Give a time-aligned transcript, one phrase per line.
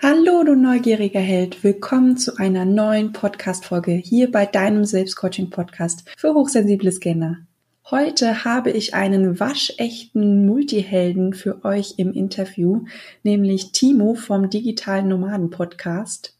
[0.00, 1.64] Hallo, du neugieriger Held.
[1.64, 7.38] Willkommen zu einer neuen Podcast-Folge hier bei deinem Selbstcoaching-Podcast für hochsensible Scanner.
[7.90, 12.84] Heute habe ich einen waschechten Multihelden für euch im Interview,
[13.24, 16.36] nämlich Timo vom Digitalen Nomaden Podcast.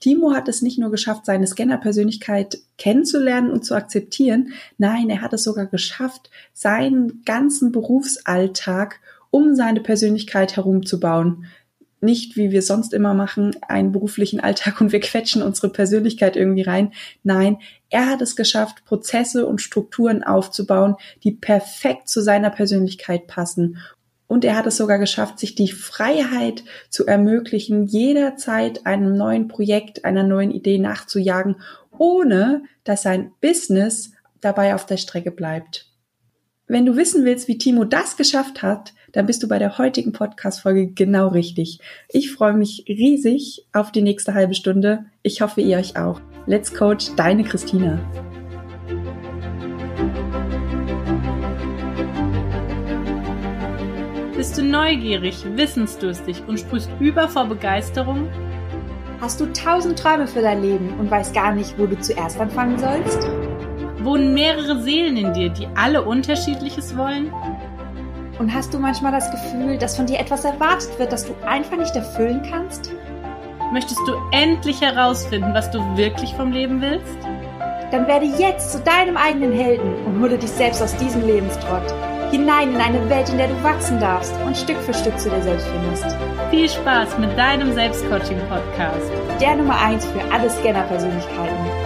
[0.00, 5.34] Timo hat es nicht nur geschafft, seine Scanner-Persönlichkeit kennenzulernen und zu akzeptieren, nein, er hat
[5.34, 9.00] es sogar geschafft, seinen ganzen Berufsalltag
[9.30, 11.44] um seine Persönlichkeit herumzubauen
[12.00, 16.62] nicht, wie wir sonst immer machen, einen beruflichen Alltag und wir quetschen unsere Persönlichkeit irgendwie
[16.62, 16.92] rein.
[17.22, 23.78] Nein, er hat es geschafft, Prozesse und Strukturen aufzubauen, die perfekt zu seiner Persönlichkeit passen.
[24.26, 30.04] Und er hat es sogar geschafft, sich die Freiheit zu ermöglichen, jederzeit einem neuen Projekt,
[30.04, 31.56] einer neuen Idee nachzujagen,
[31.98, 35.90] ohne dass sein Business dabei auf der Strecke bleibt.
[36.68, 40.12] Wenn du wissen willst, wie Timo das geschafft hat, dann bist du bei der heutigen
[40.12, 41.80] Podcast-Folge genau richtig.
[42.08, 45.04] Ich freue mich riesig auf die nächste halbe Stunde.
[45.22, 46.20] Ich hoffe, ihr euch auch.
[46.46, 47.98] Let's Coach, deine Christina.
[54.36, 58.26] Bist du neugierig, wissensdurstig und sprühst über vor Begeisterung?
[59.20, 62.78] Hast du tausend Träume für dein Leben und weißt gar nicht, wo du zuerst anfangen
[62.78, 63.28] sollst?
[64.02, 67.30] Wohnen mehrere Seelen in dir, die alle unterschiedliches wollen?
[68.40, 71.76] Und hast du manchmal das Gefühl, dass von dir etwas erwartet wird, das du einfach
[71.76, 72.90] nicht erfüllen kannst?
[73.70, 77.18] Möchtest du endlich herausfinden, was du wirklich vom Leben willst?
[77.90, 81.84] Dann werde jetzt zu deinem eigenen Helden und hole dich selbst aus diesem Lebenstrott.
[82.30, 85.42] Hinein in eine Welt, in der du wachsen darfst und Stück für Stück zu dir
[85.42, 86.16] selbst findest.
[86.48, 89.10] Viel Spaß mit deinem Selbstcoaching-Podcast.
[89.38, 91.79] Der Nummer 1 für alle Scanner-Persönlichkeiten.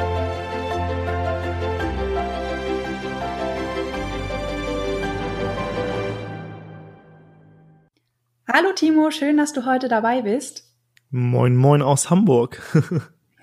[8.57, 10.63] Hallo Timo, schön, dass du heute dabei bist.
[11.11, 12.63] Moin, moin aus Hamburg.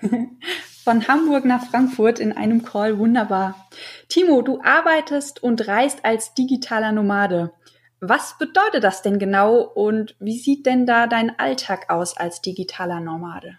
[0.84, 3.68] Von Hamburg nach Frankfurt in einem Call, wunderbar.
[4.08, 7.52] Timo, du arbeitest und reist als digitaler Nomade.
[8.00, 13.00] Was bedeutet das denn genau und wie sieht denn da dein Alltag aus als digitaler
[13.00, 13.58] Nomade?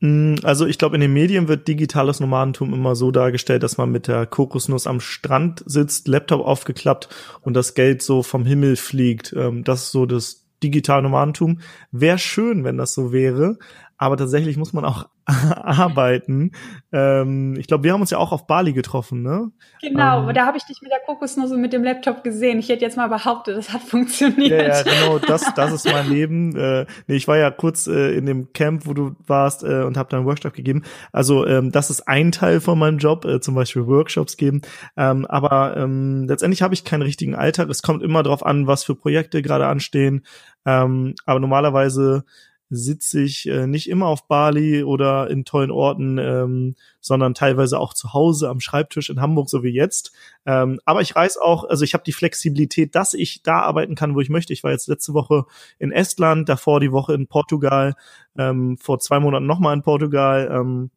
[0.00, 3.90] Mm, also ich glaube, in den Medien wird digitales Nomadentum immer so dargestellt, dass man
[3.90, 7.10] mit der Kokosnuss am Strand sitzt, Laptop aufgeklappt
[7.42, 9.34] und das Geld so vom Himmel fliegt.
[9.36, 11.60] Ähm, das ist so das digital Nomadentum.
[11.90, 13.58] Wäre schön, wenn das so wäre,
[13.98, 16.52] aber tatsächlich muss man auch arbeiten.
[16.92, 19.50] Ähm, ich glaube, wir haben uns ja auch auf Bali getroffen, ne?
[19.80, 22.58] Genau, ähm, da habe ich dich mit der Kokosnuss und mit dem Laptop gesehen.
[22.58, 24.50] Ich hätte jetzt mal behauptet, das hat funktioniert.
[24.50, 26.54] Ja, ja genau, das, das ist mein Leben.
[26.56, 29.96] Äh, nee, ich war ja kurz äh, in dem Camp, wo du warst äh, und
[29.96, 30.82] habe da einen Workshop gegeben.
[31.12, 34.62] Also ähm, das ist ein Teil von meinem Job, äh, zum Beispiel Workshops geben.
[34.96, 37.68] Ähm, aber ähm, letztendlich habe ich keinen richtigen Alltag.
[37.70, 40.24] Es kommt immer darauf an, was für Projekte gerade anstehen.
[40.64, 42.24] Ähm, aber normalerweise
[42.68, 47.94] sitze ich äh, nicht immer auf Bali oder in tollen Orten, ähm, sondern teilweise auch
[47.94, 50.12] zu Hause am Schreibtisch in Hamburg, so wie jetzt.
[50.46, 54.14] Ähm, aber ich reise auch, also ich habe die Flexibilität, dass ich da arbeiten kann,
[54.14, 54.52] wo ich möchte.
[54.52, 55.44] Ich war jetzt letzte Woche
[55.78, 57.94] in Estland, davor die Woche in Portugal,
[58.36, 60.48] ähm, vor zwei Monaten nochmal in Portugal.
[60.50, 60.90] Ähm,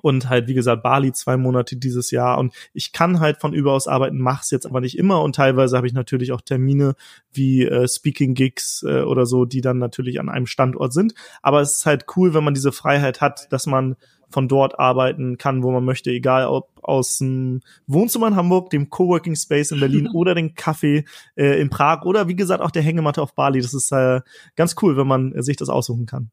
[0.00, 2.38] und halt, wie gesagt, Bali zwei Monate dieses Jahr.
[2.38, 5.22] Und ich kann halt von überaus arbeiten, mach's jetzt aber nicht immer.
[5.22, 6.94] Und teilweise habe ich natürlich auch Termine
[7.32, 11.14] wie äh, Speaking-Gigs äh, oder so, die dann natürlich an einem Standort sind.
[11.42, 13.96] Aber es ist halt cool, wenn man diese Freiheit hat, dass man
[14.30, 18.88] von dort arbeiten kann, wo man möchte, egal ob aus dem Wohnzimmer in Hamburg, dem
[18.88, 22.82] Coworking Space in Berlin oder den Café äh, in Prag oder wie gesagt auch der
[22.82, 23.60] Hängematte auf Bali.
[23.60, 24.20] Das ist äh,
[24.56, 26.30] ganz cool, wenn man sich das aussuchen kann.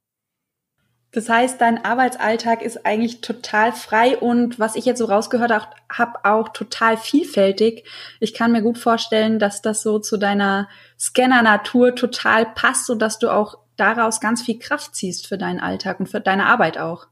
[1.11, 5.51] Das heißt, dein Arbeitsalltag ist eigentlich total frei und was ich jetzt so rausgehört
[5.91, 7.83] habe, auch total vielfältig.
[8.19, 10.69] Ich kann mir gut vorstellen, dass das so zu deiner
[10.99, 15.99] Scanner-Natur total passt und dass du auch daraus ganz viel Kraft ziehst für deinen Alltag
[15.99, 17.07] und für deine Arbeit auch.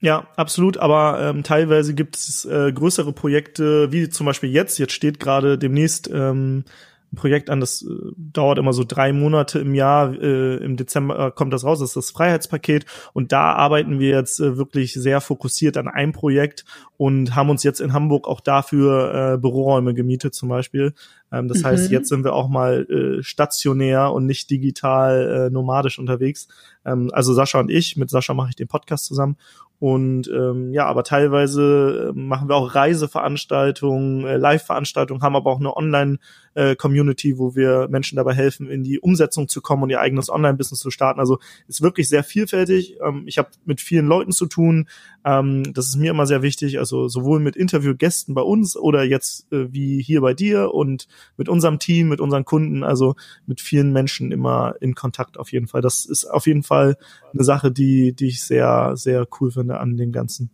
[0.00, 0.76] Ja, absolut.
[0.76, 4.78] Aber ähm, teilweise gibt es äh, größere Projekte, wie zum Beispiel jetzt.
[4.78, 6.64] Jetzt steht gerade demnächst ähm,
[7.12, 10.12] ein Projekt an, das äh, dauert immer so drei Monate im Jahr.
[10.12, 12.84] Äh, Im Dezember äh, kommt das raus, das ist das Freiheitspaket.
[13.14, 16.64] Und da arbeiten wir jetzt äh, wirklich sehr fokussiert an einem Projekt
[16.96, 20.92] und haben uns jetzt in Hamburg auch dafür äh, Büroräume gemietet zum Beispiel.
[21.32, 21.66] Ähm, das mhm.
[21.66, 26.48] heißt, jetzt sind wir auch mal äh, stationär und nicht digital äh, nomadisch unterwegs.
[26.84, 29.36] Ähm, also Sascha und ich, mit Sascha mache ich den Podcast zusammen
[29.80, 35.60] und ähm, ja, aber teilweise äh, machen wir auch Reiseveranstaltungen, äh, Live-Veranstaltungen, haben aber auch
[35.60, 36.18] eine Online-
[36.58, 40.28] äh, Community, wo wir Menschen dabei helfen, in die Umsetzung zu kommen und ihr eigenes
[40.28, 41.20] Online-Business zu starten.
[41.20, 41.38] Also
[41.68, 42.96] ist wirklich sehr vielfältig.
[43.00, 44.88] Ähm, ich habe mit vielen Leuten zu tun.
[45.24, 46.80] Ähm, das ist mir immer sehr wichtig.
[46.80, 51.06] Also sowohl mit Interviewgästen bei uns oder jetzt äh, wie hier bei dir und
[51.36, 52.82] mit unserem Team, mit unseren Kunden.
[52.82, 53.14] Also
[53.46, 55.80] mit vielen Menschen immer in Kontakt auf jeden Fall.
[55.80, 56.96] Das ist auf jeden Fall
[57.32, 60.50] eine Sache, die, die ich sehr, sehr cool finde an dem Ganzen.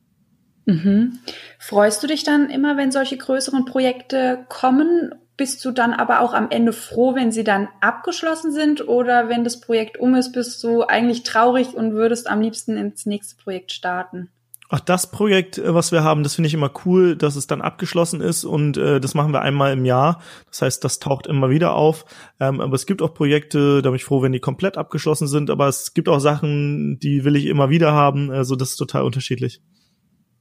[0.67, 1.19] Mhm.
[1.59, 5.15] Freust du dich dann immer, wenn solche größeren Projekte kommen?
[5.37, 8.87] Bist du dann aber auch am Ende froh, wenn sie dann abgeschlossen sind?
[8.87, 13.05] Oder wenn das Projekt um ist, bist du eigentlich traurig und würdest am liebsten ins
[13.05, 14.31] nächste Projekt starten?
[14.71, 17.63] Ach, das Projekt, äh, was wir haben, das finde ich immer cool, dass es dann
[17.63, 20.21] abgeschlossen ist und äh, das machen wir einmal im Jahr.
[20.51, 22.05] Das heißt, das taucht immer wieder auf.
[22.41, 25.51] Ähm, aber es gibt auch Projekte, da bin ich froh, wenn die komplett abgeschlossen sind.
[25.51, 28.31] Aber es gibt auch Sachen, die will ich immer wieder haben.
[28.31, 29.61] Also das ist total unterschiedlich.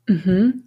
[0.08, 0.64] Mhm.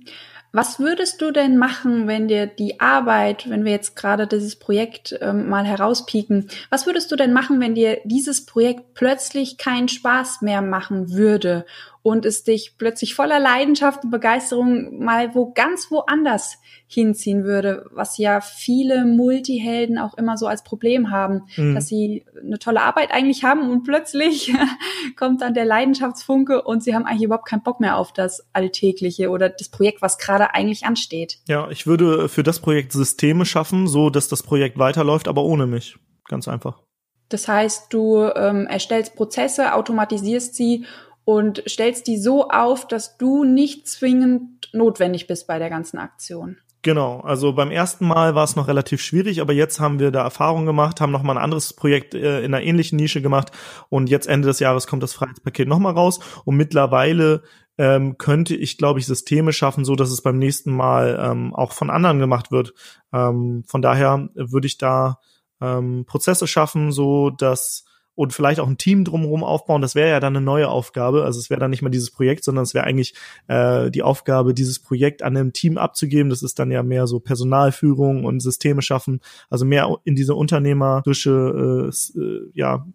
[0.56, 5.14] Was würdest du denn machen, wenn dir die Arbeit, wenn wir jetzt gerade dieses Projekt
[5.20, 10.40] ähm, mal herauspieken, was würdest du denn machen, wenn dir dieses Projekt plötzlich keinen Spaß
[10.40, 11.66] mehr machen würde
[12.06, 18.16] und es dich plötzlich voller Leidenschaft und Begeisterung mal wo ganz woanders hinziehen würde, was
[18.16, 21.74] ja viele Multihelden auch immer so als Problem haben, mhm.
[21.74, 24.54] dass sie eine tolle Arbeit eigentlich haben und plötzlich
[25.16, 29.30] kommt dann der Leidenschaftsfunke und sie haben eigentlich überhaupt keinen Bock mehr auf das Alltägliche
[29.30, 31.40] oder das Projekt, was gerade eigentlich ansteht.
[31.48, 35.66] Ja, ich würde für das Projekt Systeme schaffen, so dass das Projekt weiterläuft, aber ohne
[35.66, 35.96] mich.
[36.28, 36.84] Ganz einfach.
[37.30, 40.84] Das heißt, du ähm, erstellst Prozesse, automatisierst sie
[41.26, 46.56] und stellst die so auf, dass du nicht zwingend notwendig bist bei der ganzen Aktion.
[46.82, 50.22] Genau, also beim ersten Mal war es noch relativ schwierig, aber jetzt haben wir da
[50.22, 53.50] Erfahrung gemacht, haben noch mal ein anderes Projekt äh, in einer ähnlichen Nische gemacht
[53.88, 57.42] und jetzt Ende des Jahres kommt das Freiheitspaket noch mal raus und mittlerweile
[57.76, 61.72] ähm, könnte ich, glaube ich, Systeme schaffen, so dass es beim nächsten Mal ähm, auch
[61.72, 62.72] von anderen gemacht wird.
[63.12, 65.18] Ähm, von daher würde ich da
[65.60, 67.84] ähm, Prozesse schaffen, so dass
[68.16, 69.82] und vielleicht auch ein Team drumherum aufbauen.
[69.82, 71.24] Das wäre ja dann eine neue Aufgabe.
[71.24, 73.14] Also es wäre dann nicht mal dieses Projekt, sondern es wäre eigentlich
[73.46, 76.30] äh, die Aufgabe, dieses Projekt an einem Team abzugeben.
[76.30, 79.20] Das ist dann ja mehr so Personalführung und Systeme schaffen.
[79.50, 82.86] Also mehr in diese unternehmerische, äh, äh ja,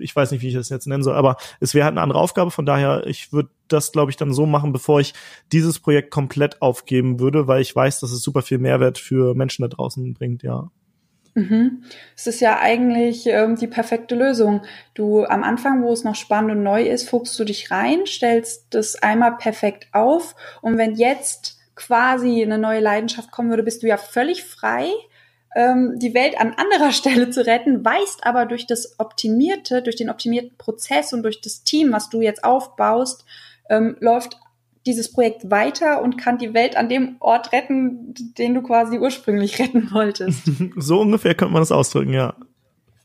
[0.00, 2.18] ich weiß nicht, wie ich das jetzt nennen soll, aber es wäre halt eine andere
[2.18, 2.50] Aufgabe.
[2.50, 5.14] Von daher, ich würde das, glaube ich, dann so machen, bevor ich
[5.52, 9.62] dieses Projekt komplett aufgeben würde, weil ich weiß, dass es super viel Mehrwert für Menschen
[9.62, 10.70] da draußen bringt, ja.
[11.34, 11.84] Mhm.
[12.16, 14.62] Es ist ja eigentlich ähm, die perfekte Lösung.
[14.94, 18.66] Du am Anfang, wo es noch spannend und neu ist, fuchst du dich rein, stellst
[18.70, 23.86] das einmal perfekt auf und wenn jetzt quasi eine neue Leidenschaft kommen würde, bist du
[23.86, 24.90] ja völlig frei,
[25.54, 30.10] ähm, die Welt an anderer Stelle zu retten, weißt aber durch das optimierte, durch den
[30.10, 33.24] optimierten Prozess und durch das Team, was du jetzt aufbaust,
[33.68, 34.38] ähm, läuft
[34.86, 39.58] dieses Projekt weiter und kann die Welt an dem Ort retten, den du quasi ursprünglich
[39.58, 40.50] retten wolltest.
[40.76, 42.34] so ungefähr könnte man das ausdrücken, ja.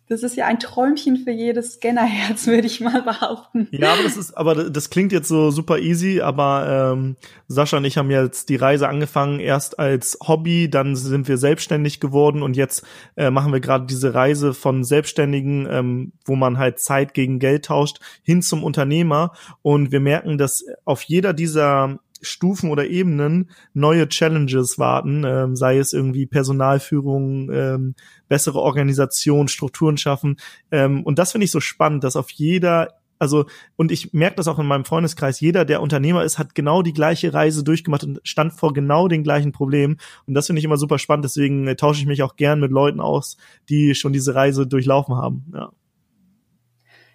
[0.08, 3.68] Das ist ja ein Träumchen für jedes Scannerherz, würde ich mal behaupten.
[3.72, 7.16] Ja, aber das ist, aber das klingt jetzt so super easy, aber ähm,
[7.48, 12.00] Sascha und ich haben jetzt die Reise angefangen, erst als Hobby, dann sind wir selbstständig
[12.00, 12.86] geworden und jetzt
[13.16, 17.66] äh, machen wir gerade diese Reise von Selbstständigen, ähm, wo man halt Zeit gegen Geld
[17.66, 19.34] tauscht, hin zum Unternehmer.
[19.62, 25.78] Und wir merken, dass auf jeder dieser Stufen oder Ebenen neue Challenges warten, ähm, sei
[25.78, 27.96] es irgendwie Personalführung, ähm,
[28.28, 30.38] bessere Organisation, Strukturen schaffen.
[30.72, 32.90] Ähm, und das finde ich so spannend, dass auf jeder
[33.20, 33.46] also,
[33.78, 36.94] und ich merke das auch in meinem Freundeskreis, jeder, der Unternehmer ist, hat genau die
[36.94, 39.98] gleiche Reise durchgemacht und stand vor genau den gleichen Problemen.
[40.26, 42.72] Und das finde ich immer super spannend, deswegen äh, tausche ich mich auch gern mit
[42.72, 43.38] Leuten aus,
[43.70, 45.46] die schon diese Reise durchlaufen haben.
[45.54, 45.72] Ja.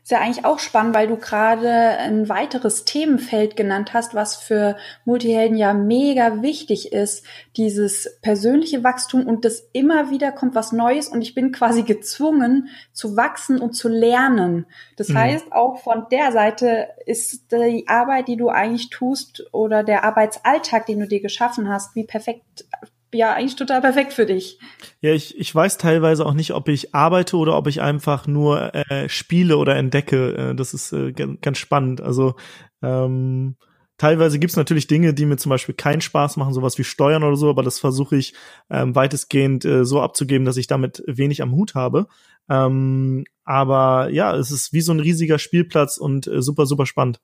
[0.02, 4.76] Ist ja eigentlich auch spannend, weil du gerade ein weiteres Themenfeld genannt hast, was für
[5.04, 7.24] Multihelden ja mega wichtig ist.
[7.56, 12.68] Dieses persönliche Wachstum und das immer wieder kommt was Neues und ich bin quasi gezwungen
[12.92, 14.66] zu wachsen und zu lernen.
[14.96, 15.18] Das mhm.
[15.18, 20.86] heißt, auch von der Seite ist die Arbeit, die du eigentlich tust oder der Arbeitsalltag,
[20.86, 22.64] den du dir geschaffen hast, wie perfekt
[23.12, 24.58] ja eigentlich total perfekt für dich.
[25.00, 28.74] Ja, ich, ich weiß teilweise auch nicht, ob ich arbeite oder ob ich einfach nur
[28.74, 30.50] äh, spiele oder entdecke.
[30.50, 32.00] Äh, das ist äh, ganz spannend.
[32.00, 32.34] Also
[32.82, 33.56] ähm,
[33.98, 37.36] teilweise gibt's natürlich Dinge, die mir zum Beispiel keinen Spaß machen, sowas wie Steuern oder
[37.36, 38.34] so, aber das versuche ich
[38.70, 42.06] ähm, weitestgehend äh, so abzugeben, dass ich damit wenig am Hut habe.
[42.48, 47.20] Ähm, aber ja, es ist wie so ein riesiger Spielplatz und äh, super, super spannend.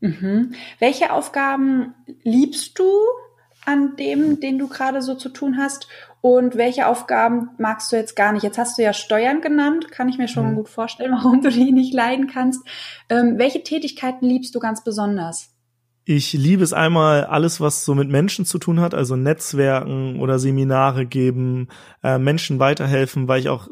[0.00, 0.54] Mhm.
[0.80, 1.94] Welche Aufgaben
[2.24, 2.84] liebst du
[3.66, 5.88] an dem, den du gerade so zu tun hast?
[6.20, 8.42] Und welche Aufgaben magst du jetzt gar nicht?
[8.42, 10.54] Jetzt hast du ja Steuern genannt, kann ich mir schon mhm.
[10.56, 12.66] gut vorstellen, warum du die nicht leiden kannst.
[13.08, 15.54] Ähm, welche Tätigkeiten liebst du ganz besonders?
[16.06, 20.38] Ich liebe es einmal alles, was so mit Menschen zu tun hat, also Netzwerken oder
[20.38, 21.68] Seminare geben,
[22.02, 23.68] äh, Menschen weiterhelfen, weil ich auch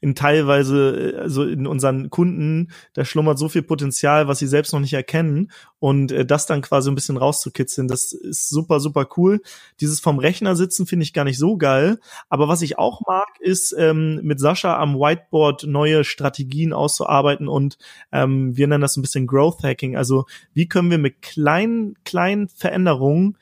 [0.00, 4.78] in teilweise, also in unseren Kunden, da schlummert so viel Potenzial, was sie selbst noch
[4.78, 5.50] nicht erkennen
[5.84, 9.40] und äh, das dann quasi ein bisschen rauszukitzeln, das ist super, super cool.
[9.80, 11.98] Dieses vom Rechner sitzen finde ich gar nicht so geil,
[12.28, 17.78] aber was ich auch mag, ist ähm, mit Sascha am Whiteboard neue Strategien auszuarbeiten und
[18.12, 21.94] ähm, wir nennen das ein bisschen Growth Hacking, also wie können wir mit kleinen kleinen,
[22.04, 23.36] kleinen Veränderungen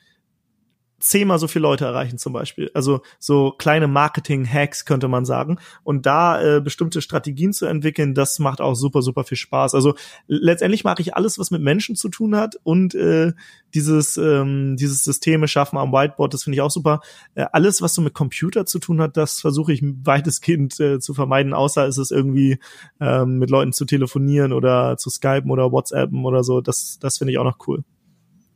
[1.03, 2.71] zehnmal so viele Leute erreichen zum Beispiel.
[2.73, 5.59] Also so kleine Marketing-Hacks könnte man sagen.
[5.83, 9.75] Und da äh, bestimmte Strategien zu entwickeln, das macht auch super, super viel Spaß.
[9.75, 9.95] Also
[10.27, 13.33] letztendlich mache ich alles, was mit Menschen zu tun hat und äh,
[13.73, 17.01] dieses, ähm, dieses Systeme schaffen am Whiteboard, das finde ich auch super.
[17.35, 21.13] Äh, alles, was so mit Computer zu tun hat, das versuche ich weitestgehend äh, zu
[21.13, 22.59] vermeiden, außer ist es irgendwie
[23.01, 26.61] ähm, mit Leuten zu telefonieren oder zu skypen oder whatsappen oder so.
[26.61, 27.83] Das, das finde ich auch noch cool.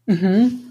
[0.06, 0.67] Mhm.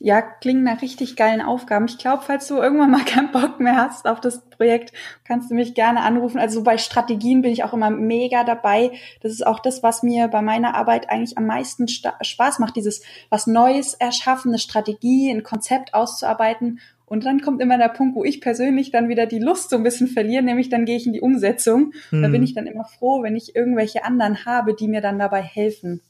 [0.00, 1.86] Ja, klingen nach richtig geilen Aufgaben.
[1.86, 4.92] Ich glaube, falls du irgendwann mal keinen Bock mehr hast auf das Projekt,
[5.24, 6.38] kannst du mich gerne anrufen.
[6.38, 8.92] Also bei Strategien bin ich auch immer mega dabei.
[9.22, 13.02] Das ist auch das, was mir bei meiner Arbeit eigentlich am meisten Spaß macht, dieses
[13.28, 16.78] was Neues erschaffen, eine Strategie, ein Konzept auszuarbeiten.
[17.04, 19.82] Und dann kommt immer der Punkt, wo ich persönlich dann wieder die Lust so ein
[19.82, 21.94] bisschen verliere, nämlich dann gehe ich in die Umsetzung.
[22.10, 22.22] Mhm.
[22.22, 25.42] Da bin ich dann immer froh, wenn ich irgendwelche anderen habe, die mir dann dabei
[25.42, 26.02] helfen.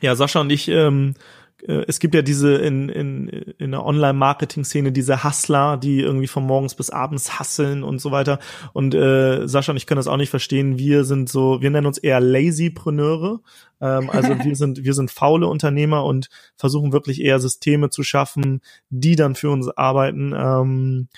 [0.00, 1.20] Ja, Sascha und ich ähm, äh,
[1.66, 6.74] es gibt ja diese in, in, in der Online-Marketing-Szene diese Hustler, die irgendwie von morgens
[6.74, 8.38] bis abends hasseln und so weiter.
[8.72, 10.78] Und äh, Sascha und ich können das auch nicht verstehen.
[10.78, 13.40] Wir sind so, wir nennen uns eher Lazypreneure.
[13.80, 18.60] Ähm, also wir sind, wir sind faule Unternehmer und versuchen wirklich eher Systeme zu schaffen,
[18.90, 20.32] die dann für uns arbeiten.
[20.36, 21.08] Ähm,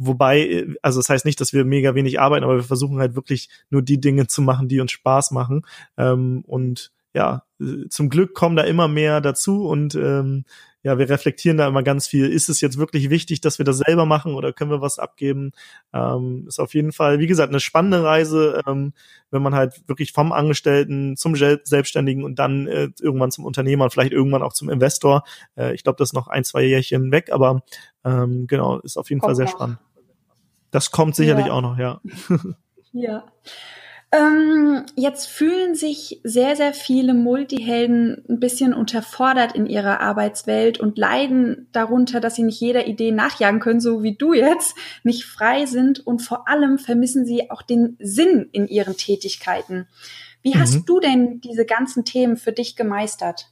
[0.00, 3.48] Wobei, also das heißt nicht, dass wir mega wenig arbeiten, aber wir versuchen halt wirklich
[3.68, 5.66] nur die Dinge zu machen, die uns Spaß machen.
[5.96, 7.42] Ähm, und ja,
[7.88, 10.44] zum Glück kommen da immer mehr dazu und ähm,
[10.82, 12.30] ja, wir reflektieren da immer ganz viel.
[12.30, 15.50] Ist es jetzt wirklich wichtig, dass wir das selber machen oder können wir was abgeben?
[15.92, 18.92] Ähm, ist auf jeden Fall, wie gesagt, eine spannende Reise, ähm,
[19.30, 23.90] wenn man halt wirklich vom Angestellten zum Selbstständigen und dann äh, irgendwann zum Unternehmer und
[23.90, 25.24] vielleicht irgendwann auch zum Investor.
[25.56, 27.62] Äh, ich glaube, das ist noch ein, zwei Jährchen weg, aber
[28.04, 29.52] ähm, genau, ist auf jeden kommt Fall sehr noch.
[29.52, 29.78] spannend.
[30.70, 31.52] Das kommt sicherlich ja.
[31.52, 32.00] auch noch, ja.
[32.92, 33.24] ja.
[34.10, 40.96] Ähm, jetzt fühlen sich sehr, sehr viele Multihelden ein bisschen unterfordert in ihrer Arbeitswelt und
[40.96, 45.66] leiden darunter, dass sie nicht jeder Idee nachjagen können, so wie du jetzt, nicht frei
[45.66, 49.88] sind und vor allem vermissen sie auch den Sinn in ihren Tätigkeiten.
[50.40, 50.60] Wie mhm.
[50.60, 53.50] hast du denn diese ganzen Themen für dich gemeistert?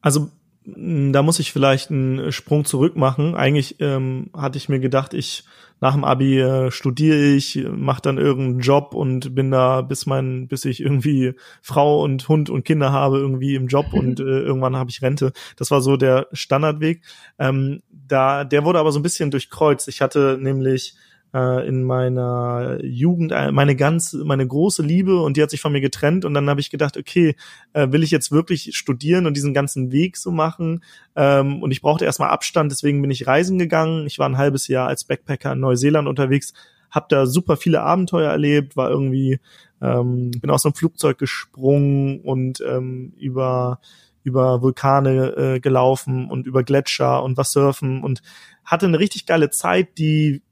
[0.00, 0.32] Also
[0.76, 3.34] da muss ich vielleicht einen Sprung zurück machen.
[3.34, 5.44] Eigentlich ähm, hatte ich mir gedacht, ich
[5.80, 10.48] nach dem Abi äh, studiere ich, mache dann irgendeinen Job und bin da bis mein,
[10.48, 14.76] bis ich irgendwie Frau und Hund und Kinder habe irgendwie im Job und äh, irgendwann
[14.76, 15.32] habe ich Rente.
[15.56, 17.02] Das war so der Standardweg.
[17.38, 19.88] Ähm, da, der wurde aber so ein bisschen durchkreuzt.
[19.88, 20.94] Ich hatte nämlich
[21.34, 25.72] äh, in meiner Jugend äh, meine ganz meine große Liebe und die hat sich von
[25.72, 27.36] mir getrennt und dann habe ich gedacht okay
[27.72, 30.82] äh, will ich jetzt wirklich studieren und diesen ganzen Weg so machen?
[31.16, 34.06] Ähm, und ich brauchte erstmal Abstand deswegen bin ich reisen gegangen.
[34.06, 36.52] Ich war ein halbes Jahr als Backpacker in Neuseeland unterwegs
[36.90, 39.40] habe da super viele Abenteuer erlebt war irgendwie
[39.80, 43.80] ähm, bin aus einem Flugzeug gesprungen und ähm, über
[44.24, 48.22] über Vulkane äh, gelaufen und über Gletscher und was surfen und
[48.64, 50.42] hatte eine richtig geile Zeit, die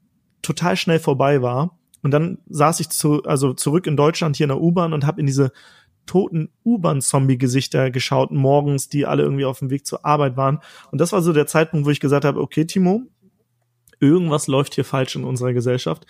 [0.41, 1.77] total schnell vorbei war.
[2.03, 5.19] Und dann saß ich zu, also zurück in Deutschland hier in der U-Bahn und habe
[5.19, 5.51] in diese
[6.05, 10.59] toten U-Bahn-Zombie-Gesichter geschaut morgens, die alle irgendwie auf dem Weg zur Arbeit waren.
[10.91, 13.03] Und das war so der Zeitpunkt, wo ich gesagt habe, okay, Timo,
[13.99, 16.05] irgendwas läuft hier falsch in unserer Gesellschaft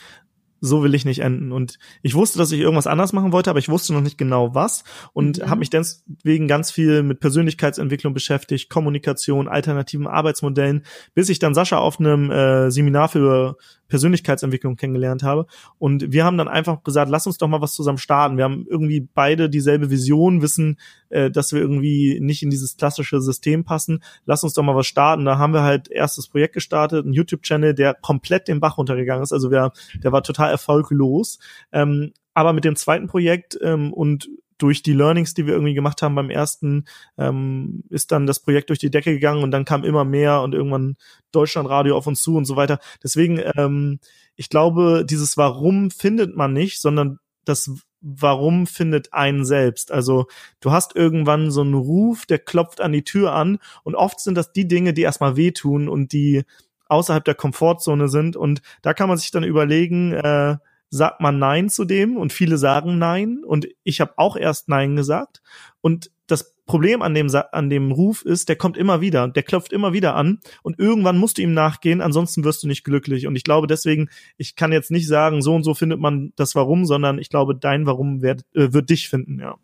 [0.61, 1.51] so will ich nicht enden.
[1.51, 4.55] Und ich wusste, dass ich irgendwas anders machen wollte, aber ich wusste noch nicht genau
[4.55, 4.83] was
[5.13, 5.49] und mhm.
[5.49, 10.83] habe mich deswegen ganz viel mit Persönlichkeitsentwicklung beschäftigt, Kommunikation, alternativen Arbeitsmodellen,
[11.13, 15.45] bis ich dann Sascha auf einem äh, Seminar für Persönlichkeitsentwicklung kennengelernt habe.
[15.79, 18.37] Und wir haben dann einfach gesagt, lass uns doch mal was zusammen starten.
[18.37, 20.77] Wir haben irgendwie beide dieselbe Vision, wissen,
[21.09, 24.03] äh, dass wir irgendwie nicht in dieses klassische System passen.
[24.25, 25.25] Lass uns doch mal was starten.
[25.25, 29.33] Da haben wir halt erstes Projekt gestartet, ein YouTube-Channel, der komplett den Bach runtergegangen ist.
[29.33, 29.71] Also wir,
[30.03, 31.39] der war total erfolglos.
[31.71, 36.01] Ähm, aber mit dem zweiten Projekt ähm, und durch die Learnings, die wir irgendwie gemacht
[36.01, 36.85] haben beim ersten,
[37.17, 40.53] ähm, ist dann das Projekt durch die Decke gegangen und dann kam immer mehr und
[40.53, 40.97] irgendwann
[41.31, 42.79] Deutschlandradio auf uns zu und so weiter.
[43.03, 43.99] Deswegen, ähm,
[44.35, 49.91] ich glaube, dieses Warum findet man nicht, sondern das Warum findet einen selbst.
[49.91, 50.27] Also
[50.59, 54.35] du hast irgendwann so einen Ruf, der klopft an die Tür an und oft sind
[54.35, 56.43] das die Dinge, die erstmal wehtun und die
[56.89, 58.35] außerhalb der Komfortzone sind.
[58.35, 60.57] Und da kann man sich dann überlegen, äh,
[60.89, 62.17] sagt man Nein zu dem?
[62.17, 63.43] Und viele sagen Nein.
[63.45, 65.41] Und ich habe auch erst Nein gesagt.
[65.81, 69.71] Und das Problem an dem an dem Ruf ist, der kommt immer wieder, der klopft
[69.71, 70.39] immer wieder an.
[70.61, 73.25] Und irgendwann musst du ihm nachgehen, ansonsten wirst du nicht glücklich.
[73.25, 76.55] Und ich glaube deswegen, ich kann jetzt nicht sagen, so und so findet man das
[76.55, 79.55] Warum, sondern ich glaube, dein Warum wird, äh, wird dich finden, ja.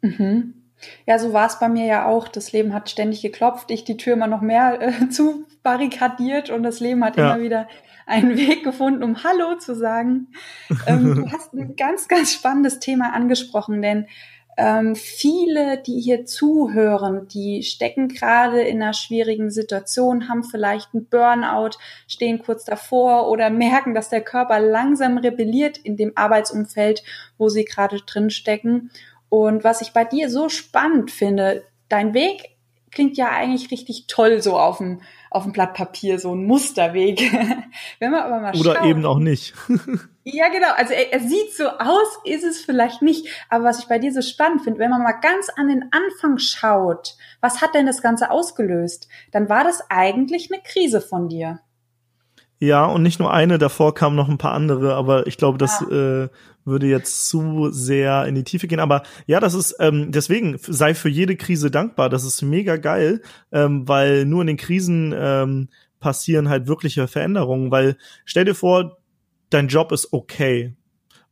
[0.00, 0.63] Mhm.
[1.06, 2.28] Ja, so war es bei mir ja auch.
[2.28, 6.62] Das Leben hat ständig geklopft, ich die Tür immer noch mehr äh, zu barrikadiert und
[6.62, 7.34] das Leben hat ja.
[7.34, 7.68] immer wieder
[8.06, 10.28] einen Weg gefunden, um Hallo zu sagen.
[10.86, 14.06] Ähm, du hast ein ganz, ganz spannendes Thema angesprochen, denn
[14.56, 21.06] ähm, viele, die hier zuhören, die stecken gerade in einer schwierigen Situation, haben vielleicht einen
[21.06, 21.76] Burnout,
[22.06, 27.02] stehen kurz davor oder merken, dass der Körper langsam rebelliert in dem Arbeitsumfeld,
[27.36, 28.90] wo sie gerade drin stecken.
[29.34, 32.56] Und was ich bei dir so spannend finde, dein Weg
[32.92, 37.20] klingt ja eigentlich richtig toll so auf dem auf dem Blatt Papier so ein Musterweg.
[37.98, 39.52] Wenn man aber mal Oder schaut, eben auch nicht.
[40.22, 40.68] ja, genau.
[40.76, 43.26] Also er, er, sieht so aus, ist es vielleicht nicht.
[43.50, 46.38] Aber was ich bei dir so spannend finde, wenn man mal ganz an den Anfang
[46.38, 49.08] schaut, was hat denn das Ganze ausgelöst?
[49.32, 51.58] Dann war das eigentlich eine Krise von dir.
[52.64, 55.84] Ja, und nicht nur eine, davor kamen noch ein paar andere, aber ich glaube, das
[55.90, 56.24] ja.
[56.24, 56.28] äh,
[56.64, 58.80] würde jetzt zu sehr in die Tiefe gehen.
[58.80, 62.08] Aber ja, das ist, ähm, deswegen sei für jede Krise dankbar.
[62.08, 63.20] Das ist mega geil,
[63.52, 65.68] ähm, weil nur in den Krisen ähm,
[66.00, 67.70] passieren halt wirkliche Veränderungen.
[67.70, 68.96] Weil stell dir vor,
[69.50, 70.74] dein Job ist okay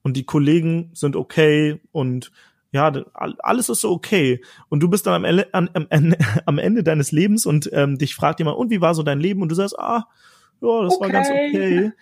[0.03, 2.31] und die Kollegen sind okay und
[2.73, 4.43] ja, alles ist so okay.
[4.69, 5.71] Und du bist dann am Ende, am,
[6.47, 9.41] am Ende deines Lebens und ähm, dich fragt jemand, und wie war so dein Leben?
[9.41, 10.09] Und du sagst, ah,
[10.63, 11.01] ja, das okay.
[11.01, 11.93] war ganz okay.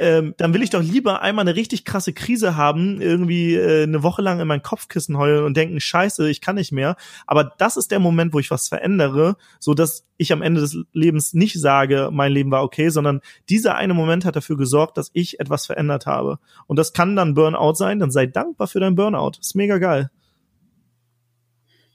[0.00, 4.04] Ähm, dann will ich doch lieber einmal eine richtig krasse Krise haben, irgendwie äh, eine
[4.04, 6.94] Woche lang in mein Kopfkissen heulen und denken, scheiße, ich kann nicht mehr.
[7.26, 10.78] Aber das ist der Moment, wo ich was verändere, so dass ich am Ende des
[10.92, 15.10] Lebens nicht sage, mein Leben war okay, sondern dieser eine Moment hat dafür gesorgt, dass
[15.14, 16.38] ich etwas verändert habe.
[16.68, 19.32] Und das kann dann Burnout sein, dann sei dankbar für dein Burnout.
[19.40, 20.10] ist mega geil.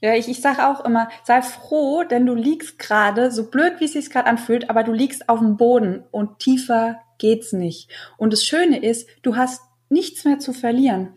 [0.04, 3.86] Ja, ich, ich sage auch immer, sei froh, denn du liegst gerade, so blöd wie
[3.86, 7.90] es sich gerade anfühlt, aber du liegst auf dem Boden und tiefer geht's nicht.
[8.18, 11.14] Und das Schöne ist, du hast nichts mehr zu verlieren.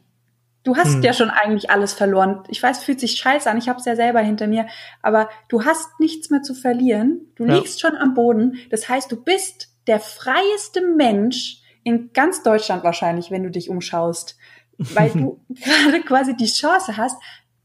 [0.63, 1.01] Du hast hm.
[1.01, 2.44] ja schon eigentlich alles verloren.
[2.48, 4.67] Ich weiß, fühlt sich scheiße an, ich habe es ja selber hinter mir,
[5.01, 7.34] aber du hast nichts mehr zu verlieren.
[7.36, 7.56] Du ja.
[7.56, 8.56] liegst schon am Boden.
[8.70, 14.38] Das heißt, du bist der freieste Mensch in ganz Deutschland wahrscheinlich, wenn du dich umschaust,
[14.77, 17.17] weil du gerade quasi die Chance hast,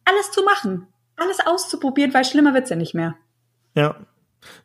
[0.04, 0.88] alles zu machen
[1.22, 3.14] alles auszuprobieren, weil schlimmer wird's ja nicht mehr.
[3.74, 3.96] Ja.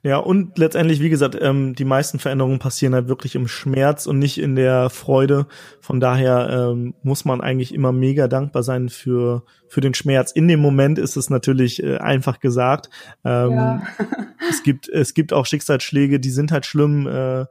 [0.02, 4.18] Ja, und letztendlich, wie gesagt, ähm, die meisten Veränderungen passieren halt wirklich im Schmerz und
[4.18, 5.46] nicht in der Freude.
[5.82, 10.32] Von daher ähm, muss man eigentlich immer mega dankbar sein für, für den Schmerz.
[10.32, 12.90] In dem Moment ist es natürlich äh, einfach gesagt.
[13.24, 13.82] Ähm, ja.
[14.50, 17.46] es gibt, es gibt auch Schicksalsschläge, die sind halt schlimm, äh,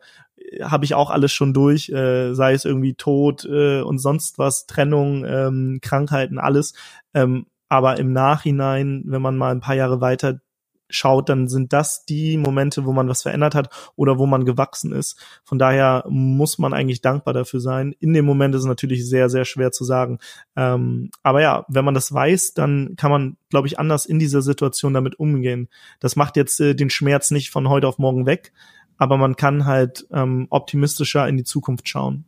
[0.62, 4.66] habe ich auch alles schon durch, äh, sei es irgendwie Tod äh, und sonst was,
[4.66, 6.75] Trennung, ähm, Krankheiten, alles.
[7.14, 10.40] Ähm, aber im Nachhinein, wenn man mal ein paar Jahre weiter
[10.88, 14.92] schaut, dann sind das die Momente, wo man was verändert hat oder wo man gewachsen
[14.92, 15.20] ist.
[15.44, 17.94] Von daher muss man eigentlich dankbar dafür sein.
[17.98, 20.18] In dem Moment ist es natürlich sehr, sehr schwer zu sagen.
[20.55, 24.42] Ähm, aber ja, wenn man das weiß, dann kann man, glaube ich, anders in dieser
[24.42, 25.68] Situation damit umgehen.
[26.00, 28.52] Das macht jetzt äh, den Schmerz nicht von heute auf morgen weg,
[28.96, 32.24] aber man kann halt ähm, optimistischer in die Zukunft schauen.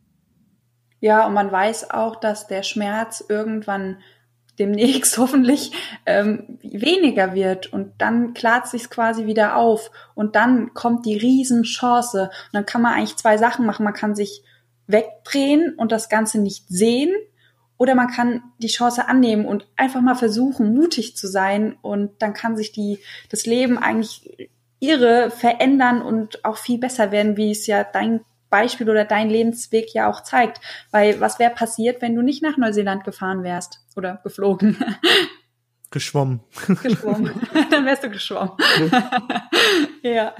[1.01, 3.99] Ja, und man weiß auch, dass der Schmerz irgendwann
[4.59, 5.71] demnächst hoffentlich
[6.05, 7.71] ähm, weniger wird.
[7.71, 9.91] Und dann klart sich quasi wieder auf.
[10.15, 12.23] Und dann kommt die Riesenchance.
[12.23, 13.83] Und dann kann man eigentlich zwei Sachen machen.
[13.83, 14.43] Man kann sich
[14.87, 17.13] wegdrehen und das Ganze nicht sehen.
[17.77, 21.77] Oder man kann die Chance annehmen und einfach mal versuchen, mutig zu sein.
[21.81, 27.37] Und dann kann sich die, das Leben eigentlich irre verändern und auch viel besser werden,
[27.37, 30.59] wie es ja dein Beispiel oder dein Lebensweg ja auch zeigt.
[30.91, 34.77] Weil was wäre passiert, wenn du nicht nach Neuseeland gefahren wärst oder geflogen?
[35.91, 36.41] Geschwommen.
[36.83, 37.31] Geschwommen.
[37.71, 38.51] Dann wärst du geschwommen.
[40.03, 40.35] ja.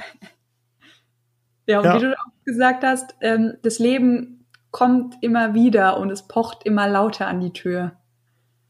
[1.66, 1.96] Ja, und ja.
[1.96, 6.88] wie du auch gesagt hast, ähm, das Leben kommt immer wieder und es pocht immer
[6.88, 7.94] lauter an die Tür.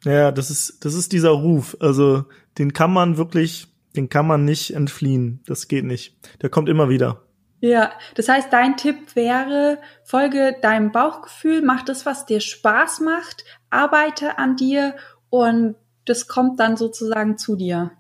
[0.06, 1.76] Ja, das ist, das ist dieser Ruf.
[1.82, 2.26] Also,
[2.58, 5.42] den kann man wirklich, den kann man nicht entfliehen.
[5.46, 6.16] Das geht nicht.
[6.42, 7.24] Der kommt immer wieder.
[7.62, 13.44] Ja, das heißt, dein Tipp wäre, folge deinem Bauchgefühl, mach das, was dir Spaß macht,
[13.70, 14.96] arbeite an dir
[15.30, 17.92] und das kommt dann sozusagen zu dir.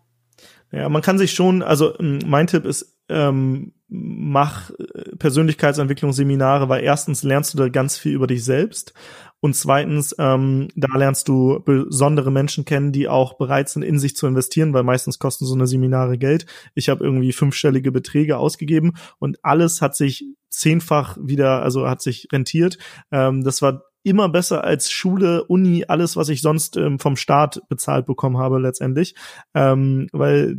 [0.71, 7.23] Ja, man kann sich schon, also mein Tipp ist, ähm, mach äh, Persönlichkeitsentwicklungsseminare, weil erstens
[7.23, 8.93] lernst du da ganz viel über dich selbst
[9.41, 14.15] und zweitens, ähm, da lernst du besondere Menschen kennen, die auch bereit sind, in sich
[14.15, 16.45] zu investieren, weil meistens kosten so eine Seminare Geld.
[16.75, 22.27] Ich habe irgendwie fünfstellige Beträge ausgegeben und alles hat sich zehnfach wieder, also hat sich
[22.31, 22.77] rentiert.
[23.11, 27.61] Ähm, das war immer besser als Schule, Uni, alles, was ich sonst ähm, vom Staat
[27.69, 29.13] bezahlt bekommen habe letztendlich.
[29.53, 30.57] Ähm, weil,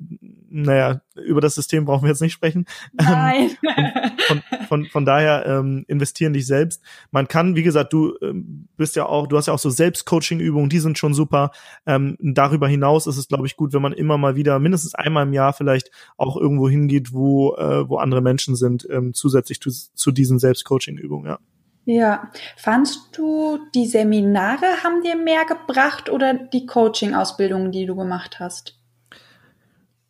[0.49, 2.67] naja, über das System brauchen wir jetzt nicht sprechen.
[2.93, 3.51] Nein.
[4.27, 4.43] von, von,
[4.91, 6.83] von daher ähm, investieren dich selbst.
[7.11, 10.71] Man kann, wie gesagt, du ähm, bist ja auch, du hast ja auch so Selbstcoaching-Übungen,
[10.71, 11.51] die sind schon super.
[11.87, 15.27] Ähm, darüber hinaus ist es, glaube ich, gut, wenn man immer mal wieder mindestens einmal
[15.27, 19.71] im Jahr vielleicht auch irgendwo hingeht, wo, äh, wo andere Menschen sind, ähm, zusätzlich zu,
[19.71, 21.39] zu diesen Selbstcoaching-Übungen, ja.
[21.87, 28.39] Ja, fandst du, die Seminare haben dir mehr gebracht oder die Coaching-Ausbildungen, die du gemacht
[28.39, 28.79] hast?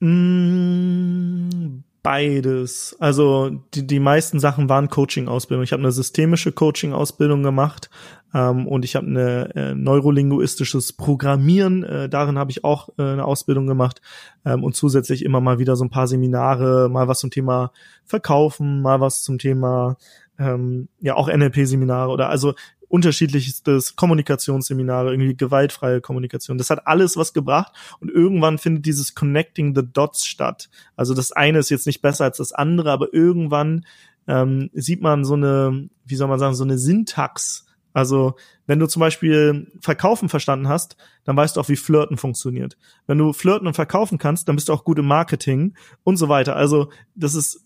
[0.00, 2.96] Mm, beides.
[2.98, 5.64] Also die, die meisten Sachen waren Coaching-Ausbildung.
[5.64, 7.90] Ich habe eine systemische Coaching-Ausbildung gemacht
[8.34, 11.82] ähm, und ich habe eine äh, neurolinguistisches Programmieren.
[11.82, 14.00] Äh, darin habe ich auch äh, eine Ausbildung gemacht
[14.44, 17.72] ähm, und zusätzlich immer mal wieder so ein paar Seminare, mal was zum Thema
[18.04, 19.96] Verkaufen, mal was zum Thema
[20.38, 22.54] ähm, ja auch NLP-Seminare oder also
[22.90, 26.58] unterschiedlichstes Kommunikationsseminare, irgendwie gewaltfreie Kommunikation.
[26.58, 30.68] Das hat alles was gebracht und irgendwann findet dieses Connecting the Dots statt.
[30.96, 33.86] Also das eine ist jetzt nicht besser als das andere, aber irgendwann
[34.26, 37.66] ähm, sieht man so eine, wie soll man sagen, so eine Syntax.
[37.92, 38.34] Also
[38.66, 42.76] wenn du zum Beispiel Verkaufen verstanden hast, dann weißt du auch, wie Flirten funktioniert.
[43.06, 46.28] Wenn du Flirten und verkaufen kannst, dann bist du auch gut im Marketing und so
[46.28, 46.56] weiter.
[46.56, 47.64] Also das ist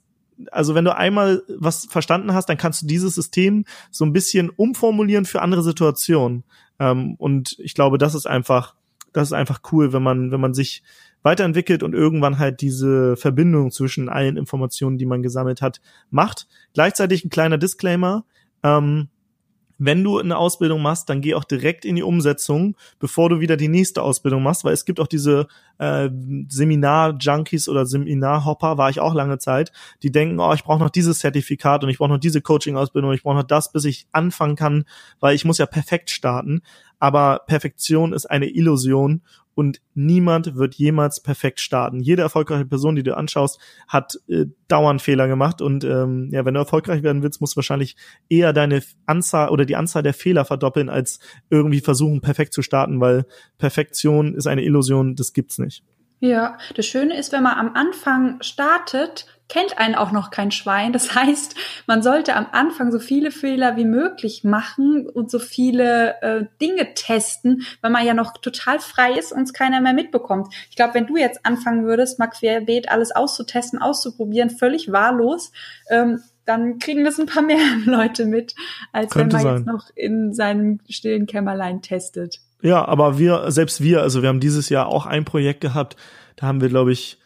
[0.51, 4.51] also wenn du einmal was verstanden hast, dann kannst du dieses System so ein bisschen
[4.51, 6.45] umformulieren für andere Situationen.
[6.79, 8.75] Ähm, und ich glaube, das ist einfach,
[9.13, 10.83] das ist einfach cool, wenn man, wenn man sich
[11.23, 16.47] weiterentwickelt und irgendwann halt diese Verbindung zwischen allen Informationen, die man gesammelt hat, macht.
[16.75, 18.25] Gleichzeitig ein kleiner Disclaimer.
[18.63, 19.09] Ähm,
[19.79, 23.57] wenn du eine Ausbildung machst, dann geh auch direkt in die Umsetzung, bevor du wieder
[23.57, 26.09] die nächste Ausbildung machst, weil es gibt auch diese äh,
[26.49, 31.19] Seminar-Junkies oder Seminar-Hopper, war ich auch lange Zeit, die denken, oh, ich brauche noch dieses
[31.19, 34.85] Zertifikat und ich brauche noch diese Coaching-Ausbildung, ich brauche noch das, bis ich anfangen kann,
[35.21, 36.63] weil ich muss ja perfekt starten.
[36.99, 39.23] Aber Perfektion ist eine Illusion
[39.55, 42.01] und niemand wird jemals perfekt starten.
[42.01, 46.55] Jede erfolgreiche Person, die du anschaust, hat äh, dauernd Fehler gemacht und ähm, ja, wenn
[46.55, 47.97] du erfolgreich werden willst, musst du wahrscheinlich
[48.29, 53.01] eher deine Anzahl oder die Anzahl der Fehler verdoppeln, als irgendwie versuchen, perfekt zu starten,
[53.01, 53.27] weil
[53.59, 55.85] Perfektion ist eine Illusion, das gibt's nicht.
[56.25, 60.95] Ja, das Schöne ist, wenn man am Anfang startet, kennt einen auch noch kein Schwein.
[60.95, 61.55] Das heißt,
[61.87, 66.95] man sollte am Anfang so viele Fehler wie möglich machen und so viele äh, Dinge
[66.95, 70.49] testen, weil man ja noch total frei ist und es keiner mehr mitbekommt.
[70.71, 75.53] Ich glaube, wenn du jetzt anfangen würdest, mal querbeet alles auszutesten, auszuprobieren, völlig wahllos,
[75.91, 78.55] ähm, dann kriegen das ein paar mehr Leute mit,
[78.93, 79.57] als Könnte wenn man sein.
[79.59, 82.41] jetzt noch in seinem stillen Kämmerlein testet.
[82.65, 85.97] Ja, aber wir, selbst wir, also wir haben dieses Jahr auch ein Projekt gehabt,
[86.37, 87.19] da haben wir, glaube ich,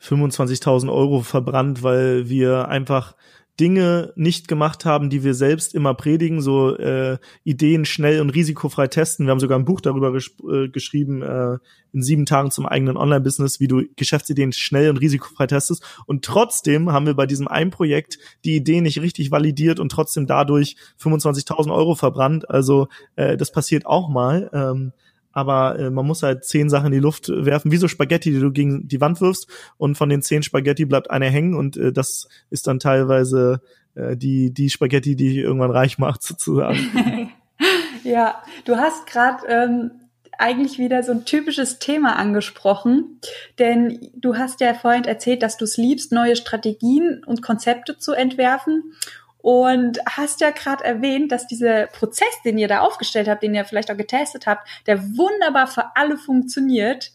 [0.00, 3.14] 25.000 Euro verbrannt, weil wir einfach
[3.58, 8.86] Dinge nicht gemacht haben, die wir selbst immer predigen, so äh, Ideen schnell und risikofrei
[8.86, 9.26] testen.
[9.26, 11.58] Wir haben sogar ein Buch darüber äh, geschrieben, äh,
[11.92, 15.82] in sieben Tagen zum eigenen Online-Business, wie du Geschäftsideen schnell und risikofrei testest.
[16.06, 20.26] Und trotzdem haben wir bei diesem einen Projekt die Idee nicht richtig validiert und trotzdem
[20.26, 22.50] dadurch 25.000 Euro verbrannt.
[22.50, 24.50] Also äh, das passiert auch mal.
[24.52, 24.92] Ähm,
[25.36, 28.40] aber äh, man muss halt zehn Sachen in die Luft werfen, wie so Spaghetti, die
[28.40, 29.48] du gegen die Wand wirfst.
[29.76, 33.60] Und von den zehn Spaghetti bleibt einer hängen und äh, das ist dann teilweise
[33.96, 37.34] äh, die die Spaghetti, die irgendwann reich macht sozusagen.
[38.02, 39.90] ja, du hast gerade ähm,
[40.38, 43.20] eigentlich wieder so ein typisches Thema angesprochen,
[43.58, 48.14] denn du hast ja vorhin erzählt, dass du es liebst, neue Strategien und Konzepte zu
[48.14, 48.94] entwerfen
[49.46, 53.64] und hast ja gerade erwähnt, dass dieser Prozess, den ihr da aufgestellt habt, den ihr
[53.64, 57.12] vielleicht auch getestet habt, der wunderbar für alle funktioniert,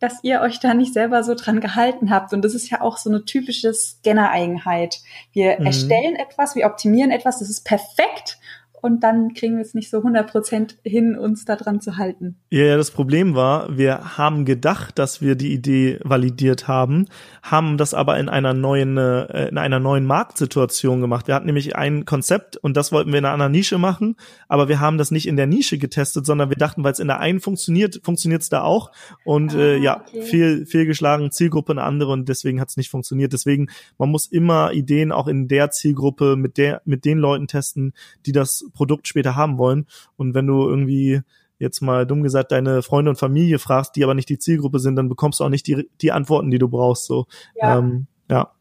[0.00, 2.32] dass ihr euch da nicht selber so dran gehalten habt.
[2.32, 5.00] Und das ist ja auch so eine typische Scanner-Eigenheit.
[5.32, 5.66] Wir mhm.
[5.66, 8.38] erstellen etwas, wir optimieren etwas, das ist perfekt
[8.82, 12.36] und dann kriegen wir es nicht so 100% hin, uns daran zu halten.
[12.50, 17.06] Ja, ja, das Problem war, wir haben gedacht, dass wir die Idee validiert haben,
[17.42, 21.28] haben das aber in einer neuen, äh, in einer neuen Marktsituation gemacht.
[21.28, 24.16] Wir hatten nämlich ein Konzept und das wollten wir in einer anderen Nische machen,
[24.48, 27.06] aber wir haben das nicht in der Nische getestet, sondern wir dachten, weil es in
[27.06, 28.90] der einen funktioniert, funktioniert es da auch.
[29.24, 30.22] Und äh, ah, äh, ja, okay.
[30.22, 33.32] viel, viel geschlagen, Zielgruppe eine andere und deswegen hat es nicht funktioniert.
[33.32, 37.92] Deswegen, man muss immer Ideen auch in der Zielgruppe mit der, mit den Leuten testen,
[38.26, 39.86] die das Produkt später haben wollen.
[40.16, 41.22] Und wenn du irgendwie
[41.58, 44.96] jetzt mal dumm gesagt deine Freunde und Familie fragst, die aber nicht die Zielgruppe sind,
[44.96, 47.06] dann bekommst du auch nicht die, die Antworten, die du brauchst.
[47.06, 47.78] So, ja.
[47.78, 48.52] Ähm, ja.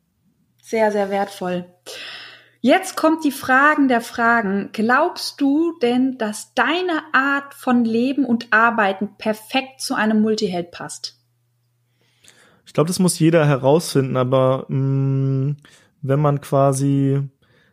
[0.62, 1.66] Sehr, sehr wertvoll.
[2.64, 4.70] Jetzt kommt die Fragen der Fragen.
[4.72, 11.18] Glaubst du denn, dass deine Art von Leben und Arbeiten perfekt zu einem Multiheld passt?
[12.68, 15.58] Ich glaube, das muss jeder herausfinden, aber mh, mm,
[16.04, 17.22] wenn man quasi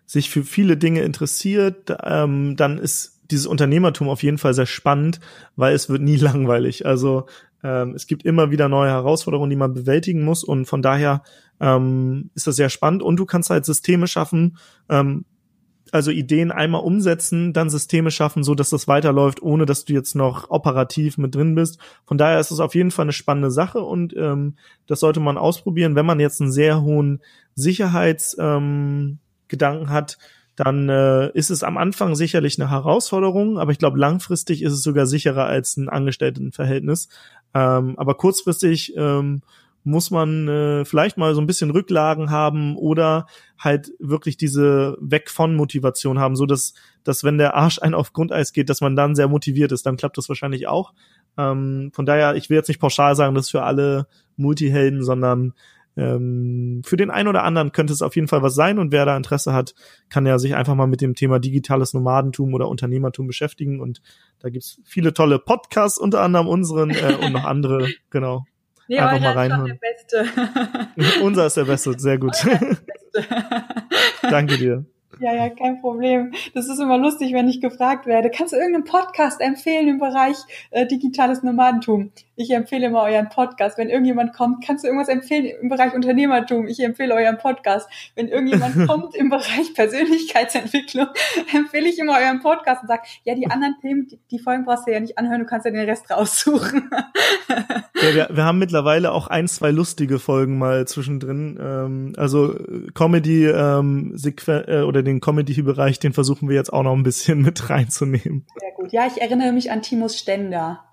[0.09, 5.21] sich für viele Dinge interessiert, ähm, dann ist dieses Unternehmertum auf jeden Fall sehr spannend,
[5.55, 6.87] weil es wird nie langweilig.
[6.87, 7.27] Also
[7.62, 11.23] ähm, es gibt immer wieder neue Herausforderungen, die man bewältigen muss und von daher
[11.61, 14.57] ähm, ist das sehr spannend und du kannst halt Systeme schaffen,
[14.88, 15.27] ähm,
[15.92, 20.14] also Ideen einmal umsetzen, dann Systeme schaffen, so dass das weiterläuft, ohne dass du jetzt
[20.14, 21.79] noch operativ mit drin bist.
[22.07, 25.37] Von daher ist es auf jeden Fall eine spannende Sache und ähm, das sollte man
[25.37, 25.97] ausprobieren.
[25.97, 27.21] Wenn man jetzt einen sehr hohen
[27.55, 29.18] Sicherheitsgedanken ähm,
[29.88, 30.18] hat,
[30.56, 34.82] dann äh, ist es am Anfang sicherlich eine Herausforderung, aber ich glaube, langfristig ist es
[34.82, 37.08] sogar sicherer als ein Angestelltenverhältnis.
[37.54, 39.42] Ähm, aber kurzfristig ähm,
[39.84, 45.30] muss man äh, vielleicht mal so ein bisschen Rücklagen haben oder halt wirklich diese weg
[45.30, 48.96] von Motivation haben, so dass, dass wenn der Arsch ein auf Grundeis geht, dass man
[48.96, 50.92] dann sehr motiviert ist, dann klappt das wahrscheinlich auch.
[51.37, 55.54] Ähm, von daher, ich will jetzt nicht pauschal sagen, das ist für alle Multihelden, sondern
[55.98, 59.04] ähm, für den einen oder anderen könnte es auf jeden Fall was sein und wer
[59.04, 59.74] da Interesse hat,
[60.08, 64.00] kann ja sich einfach mal mit dem Thema digitales Nomadentum oder Unternehmertum beschäftigen und
[64.38, 68.44] da gibt's viele tolle Podcasts, unter anderem unseren äh, und noch andere, genau.
[68.87, 69.66] Nee, einfach mal reinhören.
[69.66, 71.20] Der Beste.
[71.22, 72.34] Unser ist der Beste, sehr gut.
[74.22, 74.87] Danke dir.
[75.20, 76.33] Ja, ja, kein Problem.
[76.54, 80.37] Das ist immer lustig, wenn ich gefragt werde, kannst du irgendeinen Podcast empfehlen im Bereich
[80.70, 82.12] äh, digitales Nomadentum?
[82.37, 83.78] Ich empfehle immer euren Podcast.
[83.78, 86.68] Wenn irgendjemand kommt, kannst du irgendwas empfehlen im Bereich Unternehmertum?
[86.68, 87.88] Ich empfehle euren Podcast.
[88.14, 91.09] Wenn irgendjemand kommt im Bereich Persönlichkeitsentwicklung,
[91.52, 94.87] empfehle ich immer euren Podcast und sage, ja, die anderen Themen, die, die Folgen brauchst
[94.87, 96.88] du ja nicht anhören, du kannst ja den Rest raussuchen.
[97.48, 101.59] ja, wir, wir haben mittlerweile auch ein, zwei lustige Folgen mal zwischendrin.
[101.61, 102.54] Ähm, also
[102.94, 104.14] Comedy ähm,
[104.46, 108.47] äh, oder den Comedy-Bereich, den versuchen wir jetzt auch noch ein bisschen mit reinzunehmen.
[108.59, 108.92] Sehr gut.
[108.92, 110.85] Ja, ich erinnere mich an Timos Ständer.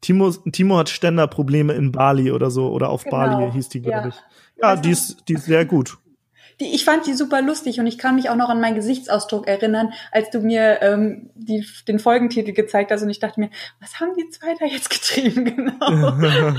[0.00, 3.16] Timo, Timo hat Ständerprobleme in Bali oder so, oder auf genau.
[3.16, 4.08] Bali hieß die, glaube ja.
[4.08, 4.16] ich.
[4.62, 5.98] Ja, die ist, die ist sehr gut.
[6.60, 9.46] Die, ich fand die super lustig und ich kann mich auch noch an meinen Gesichtsausdruck
[9.46, 14.00] erinnern, als du mir ähm, die, den Folgentitel gezeigt hast und ich dachte mir, was
[14.00, 16.12] haben die zwei da jetzt getrieben genau?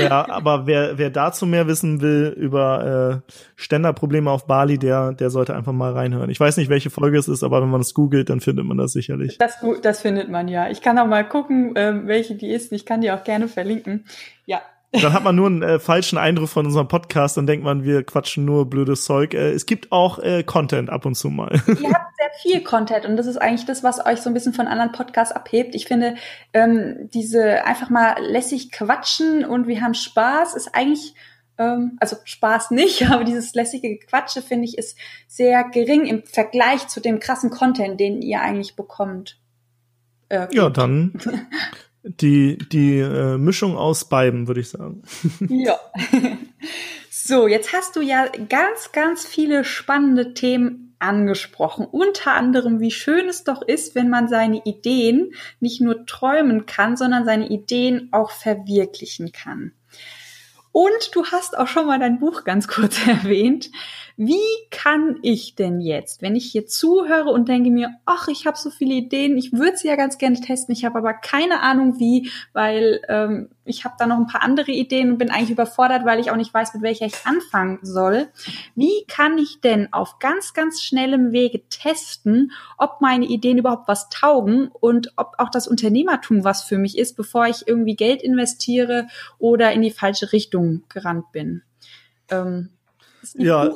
[0.00, 5.30] ja, aber wer, wer dazu mehr wissen will über äh, Ständerprobleme auf Bali, der, der
[5.30, 6.30] sollte einfach mal reinhören.
[6.30, 8.78] Ich weiß nicht, welche Folge es ist, aber wenn man es googelt, dann findet man
[8.78, 9.38] das sicherlich.
[9.38, 10.70] Das, das findet man ja.
[10.70, 12.72] Ich kann auch mal gucken, äh, welche die ist.
[12.72, 14.04] Ich kann die auch gerne verlinken.
[14.46, 17.84] Ja, dann hat man nur einen äh, falschen Eindruck von unserem Podcast, dann denkt man,
[17.84, 19.34] wir quatschen nur blödes Zeug.
[19.34, 21.52] Äh, es gibt auch äh, Content ab und zu mal.
[21.66, 24.54] Ihr habt sehr viel Content und das ist eigentlich das, was euch so ein bisschen
[24.54, 25.74] von anderen Podcasts abhebt.
[25.74, 26.14] Ich finde,
[26.54, 31.14] ähm, diese einfach mal lässig quatschen und wir haben Spaß ist eigentlich
[31.58, 34.96] ähm, also Spaß nicht, aber dieses lässige Quatsche finde ich ist
[35.26, 39.38] sehr gering im Vergleich zu dem krassen Content, den ihr eigentlich bekommt.
[40.30, 41.12] Äh, ja, dann
[42.08, 45.02] die, die äh, Mischung aus beiden, würde ich sagen.
[45.48, 45.78] Ja.
[47.10, 51.84] So, jetzt hast du ja ganz, ganz viele spannende Themen angesprochen.
[51.84, 56.96] Unter anderem, wie schön es doch ist, wenn man seine Ideen nicht nur träumen kann,
[56.96, 59.72] sondern seine Ideen auch verwirklichen kann.
[60.78, 63.68] Und du hast auch schon mal dein Buch ganz kurz erwähnt.
[64.16, 64.38] Wie
[64.70, 68.70] kann ich denn jetzt, wenn ich hier zuhöre und denke mir, ach, ich habe so
[68.70, 72.30] viele Ideen, ich würde sie ja ganz gerne testen, ich habe aber keine Ahnung wie,
[72.52, 76.20] weil ähm, ich habe da noch ein paar andere Ideen und bin eigentlich überfordert, weil
[76.20, 78.28] ich auch nicht weiß, mit welcher ich anfangen soll.
[78.74, 84.08] Wie kann ich denn auf ganz, ganz schnellem Wege testen, ob meine Ideen überhaupt was
[84.08, 89.06] taugen und ob auch das Unternehmertum was für mich ist, bevor ich irgendwie Geld investiere
[89.38, 91.62] oder in die falsche Richtung gerannt bin?
[92.30, 92.70] Ähm,
[93.36, 93.70] ja,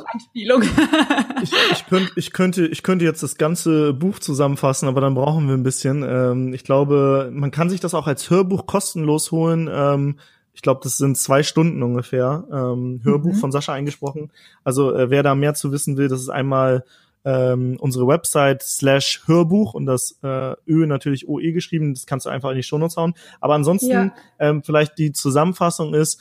[1.43, 5.49] ich, ich, könnte, ich, könnte, ich könnte jetzt das ganze Buch zusammenfassen, aber dann brauchen
[5.49, 6.05] wir ein bisschen.
[6.07, 9.69] Ähm, ich glaube, man kann sich das auch als Hörbuch kostenlos holen.
[9.73, 10.19] Ähm,
[10.55, 12.45] ich glaube, das sind zwei Stunden ungefähr.
[12.53, 13.39] Ähm, Hörbuch mhm.
[13.39, 14.31] von Sascha eingesprochen.
[14.65, 16.85] Also äh, wer da mehr zu wissen will, das ist einmal
[17.25, 21.95] ähm, unsere Website slash Hörbuch und das äh, Ö natürlich OE geschrieben.
[21.95, 23.15] Das kannst du einfach in die Shownotes hauen.
[23.41, 24.15] Aber ansonsten ja.
[24.39, 26.21] ähm, vielleicht die Zusammenfassung ist,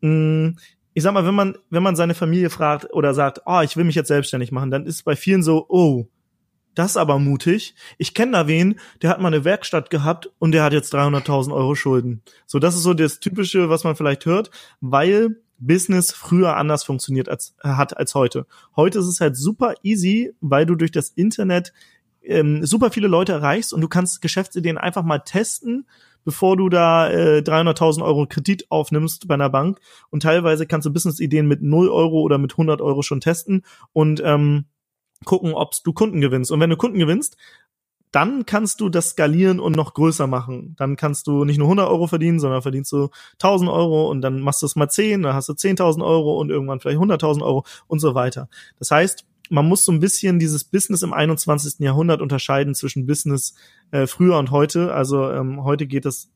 [0.00, 0.54] mh,
[0.98, 3.84] ich sag mal, wenn man, wenn man seine Familie fragt oder sagt, oh, ich will
[3.84, 6.08] mich jetzt selbstständig machen, dann ist bei vielen so, oh,
[6.74, 7.76] das aber mutig.
[7.98, 11.54] Ich kenne da wen, der hat mal eine Werkstatt gehabt und der hat jetzt 300.000
[11.54, 12.22] Euro Schulden.
[12.46, 17.28] So, das ist so das Typische, was man vielleicht hört, weil Business früher anders funktioniert
[17.28, 18.46] als, hat als heute.
[18.74, 21.72] Heute ist es halt super easy, weil du durch das Internet
[22.24, 25.86] ähm, super viele Leute erreichst und du kannst Geschäftsideen einfach mal testen
[26.28, 29.80] bevor du da äh, 300.000 Euro Kredit aufnimmst bei einer Bank.
[30.10, 33.64] Und teilweise kannst du Business-Ideen mit 0 Euro oder mit 100 Euro schon testen
[33.94, 34.66] und ähm,
[35.24, 36.52] gucken, ob du Kunden gewinnst.
[36.52, 37.38] Und wenn du Kunden gewinnst,
[38.10, 40.74] dann kannst du das skalieren und noch größer machen.
[40.76, 43.08] Dann kannst du nicht nur 100 Euro verdienen, sondern verdienst du
[43.42, 46.50] 1000 Euro und dann machst du es mal 10, dann hast du 10.000 Euro und
[46.50, 48.50] irgendwann vielleicht 100.000 Euro und so weiter.
[48.78, 51.80] Das heißt, man muss so ein bisschen dieses Business im 21.
[51.80, 53.54] Jahrhundert unterscheiden zwischen Business
[53.90, 54.92] äh, früher und heute.
[54.92, 56.30] Also ähm, heute geht es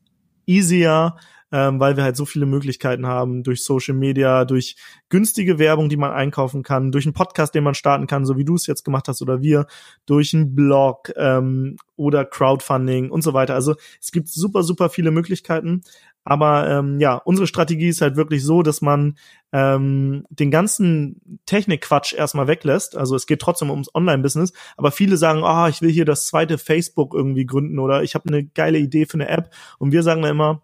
[0.45, 1.15] easier,
[1.51, 4.75] ähm, weil wir halt so viele Möglichkeiten haben durch Social Media, durch
[5.09, 8.45] günstige Werbung, die man einkaufen kann, durch einen Podcast, den man starten kann, so wie
[8.45, 9.67] du es jetzt gemacht hast oder wir,
[10.05, 13.53] durch einen Blog ähm, oder Crowdfunding und so weiter.
[13.53, 15.83] Also es gibt super, super viele Möglichkeiten.
[16.25, 19.17] Aber ähm, ja, unsere Strategie ist halt wirklich so, dass man
[19.51, 22.95] ähm, den ganzen Technikquatsch erstmal weglässt.
[22.95, 26.27] Also es geht trotzdem ums Online-Business, aber viele sagen, ah, oh, ich will hier das
[26.27, 29.49] zweite Facebook irgendwie gründen oder ich habe eine geile Idee für eine App.
[29.79, 30.61] Und wir sagen immer,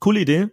[0.00, 0.48] coole Idee,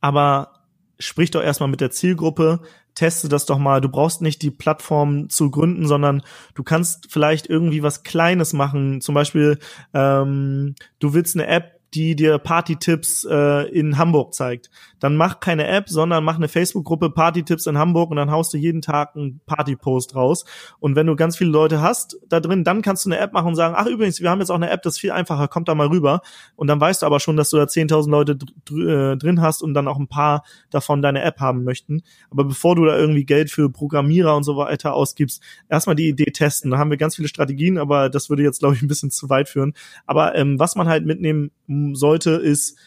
[0.00, 0.52] aber
[1.00, 2.60] sprich doch erstmal mit der Zielgruppe,
[2.94, 3.80] teste das doch mal.
[3.80, 6.22] Du brauchst nicht die Plattform zu gründen, sondern
[6.54, 9.00] du kannst vielleicht irgendwie was Kleines machen.
[9.00, 9.58] Zum Beispiel,
[9.94, 14.70] ähm, du willst eine App die dir Party-Tipps äh, in Hamburg zeigt.
[15.00, 18.58] Dann mach keine App, sondern mach eine Facebook-Gruppe Party-Tipps in Hamburg und dann haust du
[18.58, 20.44] jeden Tag einen Party-Post raus.
[20.78, 23.48] Und wenn du ganz viele Leute hast da drin, dann kannst du eine App machen
[23.48, 25.68] und sagen, ach übrigens, wir haben jetzt auch eine App, das ist viel einfacher, kommt
[25.68, 26.20] da mal rüber.
[26.54, 29.62] Und dann weißt du aber schon, dass du da 10.000 Leute dr äh, drin hast
[29.62, 32.02] und dann auch ein paar davon deine App haben möchten.
[32.30, 36.30] Aber bevor du da irgendwie Geld für Programmierer und so weiter ausgibst, erstmal die Idee
[36.30, 36.70] testen.
[36.70, 39.28] Da haben wir ganz viele Strategien, aber das würde jetzt, glaube ich, ein bisschen zu
[39.28, 39.74] weit führen.
[40.06, 41.50] Aber ähm, was man halt mitnehmen
[41.94, 42.78] sollte, ist,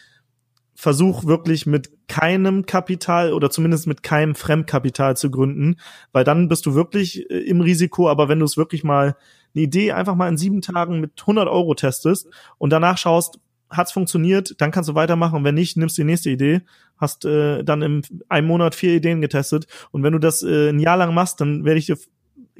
[0.74, 5.76] versuch wirklich mit keinem Kapital oder zumindest mit keinem Fremdkapital zu gründen,
[6.12, 8.08] weil dann bist du wirklich äh, im Risiko.
[8.08, 9.16] Aber wenn du es wirklich mal
[9.54, 13.38] eine Idee einfach mal in sieben Tagen mit 100 Euro testest und danach schaust,
[13.70, 15.36] hat's funktioniert, dann kannst du weitermachen.
[15.36, 16.62] Und wenn nicht, nimmst du die nächste Idee,
[16.96, 19.66] hast äh, dann im einem Monat vier Ideen getestet.
[19.90, 21.96] Und wenn du das äh, ein Jahr lang machst, dann werde ich dir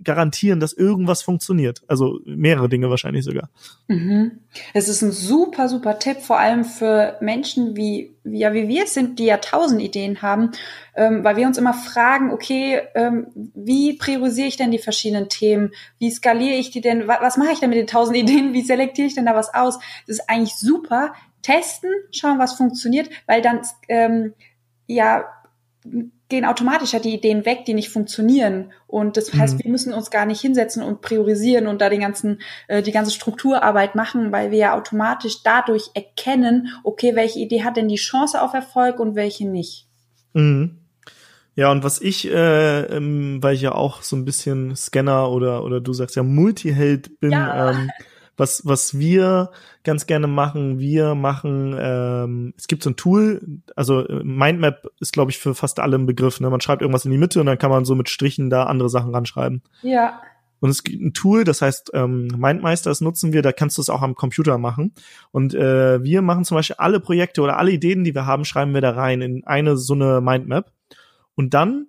[0.03, 1.83] garantieren, dass irgendwas funktioniert.
[1.87, 3.49] Also mehrere Dinge wahrscheinlich sogar.
[3.87, 4.41] Mhm.
[4.73, 8.95] Es ist ein super, super Tipp, vor allem für Menschen wie, ja, wie wir es
[8.95, 10.51] sind, die ja tausend Ideen haben,
[10.97, 15.71] ähm, weil wir uns immer fragen, okay, ähm, wie priorisiere ich denn die verschiedenen Themen?
[15.99, 17.07] Wie skaliere ich die denn?
[17.07, 18.53] Was, was mache ich denn mit den tausend Ideen?
[18.53, 19.79] Wie selektiere ich denn da was aus?
[20.07, 21.15] Das ist eigentlich super.
[21.43, 24.33] Testen, schauen, was funktioniert, weil dann, ähm,
[24.87, 25.25] ja,
[26.35, 28.73] gehen automatisch ja die Ideen weg, die nicht funktionieren.
[28.89, 29.65] Und das heißt, mhm.
[29.65, 33.13] wir müssen uns gar nicht hinsetzen und priorisieren und da den ganzen, äh, die ganze
[33.13, 38.43] Strukturarbeit machen, weil wir ja automatisch dadurch erkennen, okay, welche Idee hat denn die Chance
[38.43, 39.87] auf Erfolg und welche nicht.
[40.33, 40.79] Mhm.
[41.55, 45.63] Ja, und was ich, äh, ähm, weil ich ja auch so ein bisschen Scanner oder,
[45.63, 47.71] oder du sagst ja Multiheld bin, ja.
[47.71, 47.91] ähm,
[48.37, 49.51] was, was wir
[49.83, 55.13] ganz gerne machen, wir machen, ähm, es gibt so ein Tool, also äh, Mindmap ist,
[55.13, 56.41] glaube ich, für fast alle ein Begriff.
[56.41, 56.51] Ne?
[56.51, 58.89] Man schreibt irgendwas in die Mitte und dann kann man so mit Strichen da andere
[58.89, 59.63] Sachen ranschreiben.
[59.83, 60.21] Ja.
[60.61, 63.83] Und es gibt ein Tool, das heißt ähm, Mindmeister, das nutzen wir, da kannst du
[63.83, 64.95] es auch am Computer machen.
[65.31, 68.73] Und äh, wir machen zum Beispiel alle Projekte oder alle Ideen, die wir haben, schreiben
[68.73, 70.73] wir da rein in eine so eine Mindmap.
[71.35, 71.89] Und dann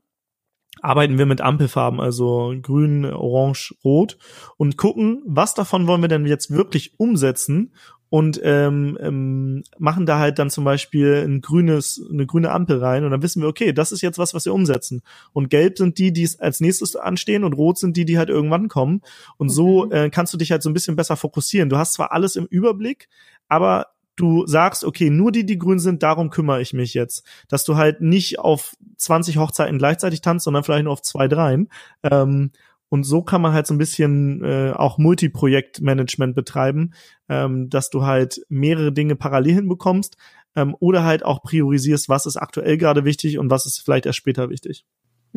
[0.86, 4.17] arbeiten wir mit Ampelfarben, also grün, orange, rot
[4.58, 7.71] und gucken, was davon wollen wir denn jetzt wirklich umsetzen
[8.10, 13.04] und ähm, ähm, machen da halt dann zum Beispiel ein grünes, eine grüne Ampel rein
[13.04, 15.02] und dann wissen wir, okay, das ist jetzt was, was wir umsetzen.
[15.34, 18.67] Und gelb sind die, die als nächstes anstehen und rot sind die, die halt irgendwann
[18.67, 19.02] kommen.
[19.38, 19.91] Und so mhm.
[19.91, 21.69] äh, kannst du dich halt so ein bisschen besser fokussieren.
[21.69, 23.10] Du hast zwar alles im Überblick,
[23.50, 27.25] aber du sagst, okay, nur die, die grün sind, darum kümmere ich mich jetzt.
[27.47, 31.69] Dass du halt nicht auf 20 Hochzeiten gleichzeitig tanzt, sondern vielleicht nur auf zwei, dreien.
[32.04, 32.51] Ähm,
[32.89, 36.93] und so kann man halt so ein bisschen äh, auch Multiprojektmanagement betreiben,
[37.28, 40.17] ähm, dass du halt mehrere Dinge parallel hinbekommst
[40.56, 44.19] ähm, oder halt auch priorisierst, was ist aktuell gerade wichtig und was ist vielleicht erst
[44.19, 44.86] später wichtig.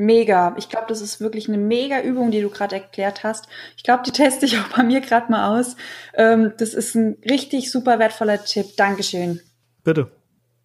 [0.01, 0.55] Mega.
[0.57, 3.49] Ich glaube, das ist wirklich eine mega Übung, die du gerade erklärt hast.
[3.77, 5.75] Ich glaube, die teste ich auch bei mir gerade mal aus.
[6.15, 8.77] Ähm, das ist ein richtig super wertvoller Tipp.
[8.77, 9.41] Dankeschön.
[9.83, 10.13] Bitte.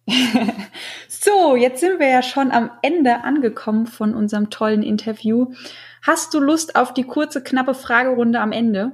[1.08, 5.52] so, jetzt sind wir ja schon am Ende angekommen von unserem tollen Interview.
[6.00, 8.92] Hast du Lust auf die kurze, knappe Fragerunde am Ende?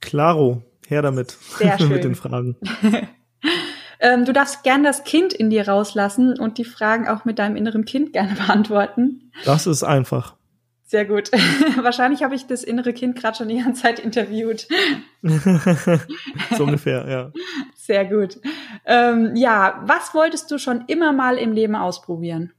[0.00, 1.32] Klaro, her damit.
[1.58, 1.88] Sehr schön.
[1.90, 2.56] Mit den Fragen.
[4.02, 7.56] Ähm, du darfst gern das Kind in dir rauslassen und die Fragen auch mit deinem
[7.56, 9.30] inneren Kind gerne beantworten.
[9.44, 10.36] Das ist einfach.
[10.84, 11.30] Sehr gut.
[11.80, 14.66] Wahrscheinlich habe ich das innere Kind gerade schon die ganze Zeit interviewt.
[15.22, 17.32] so ungefähr, ja.
[17.76, 18.38] Sehr gut.
[18.84, 22.52] Ähm, ja, was wolltest du schon immer mal im Leben ausprobieren?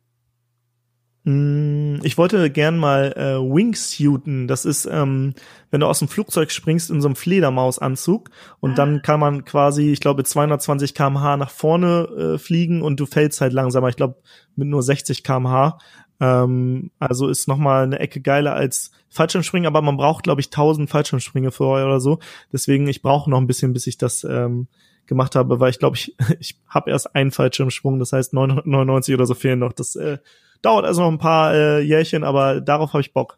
[1.25, 4.47] Mm, ich wollte gern mal äh, Wingsuiten.
[4.47, 5.33] Das ist, ähm,
[5.71, 8.75] wenn du aus dem Flugzeug springst in so einem Fledermausanzug und ah.
[8.75, 13.39] dann kann man quasi, ich glaube, 220 km/h nach vorne äh, fliegen und du fällst
[13.39, 13.87] halt langsamer.
[13.87, 14.17] Ich glaube,
[14.55, 15.77] mit nur 60 km/h.
[16.19, 20.47] Ähm, also ist noch mal eine Ecke geiler als Fallschirmspringen, aber man braucht, glaube ich,
[20.47, 22.19] 1000 Fallschirmspringe vorher oder so.
[22.51, 24.67] Deswegen, ich brauche noch ein bisschen, bis ich das ähm,
[25.05, 29.25] gemacht habe, weil ich glaube, ich, ich habe erst einen Fallschirmsprung, das heißt 999 oder
[29.25, 29.71] so fehlen noch.
[29.71, 30.17] Das äh,
[30.63, 33.37] Dauert also noch ein paar äh, Jährchen, aber darauf habe ich Bock.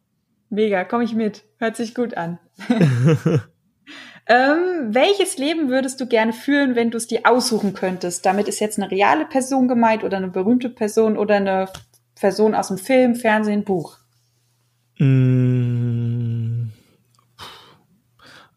[0.49, 1.43] Mega, komme ich mit.
[1.57, 2.37] Hört sich gut an.
[4.27, 8.27] ähm, welches Leben würdest du gerne führen, wenn du es dir aussuchen könntest?
[8.27, 11.67] Damit ist jetzt eine reale Person gemeint oder eine berühmte Person oder eine
[12.13, 13.97] Person aus dem Film, Fernsehen, Buch.
[14.99, 16.67] Mm.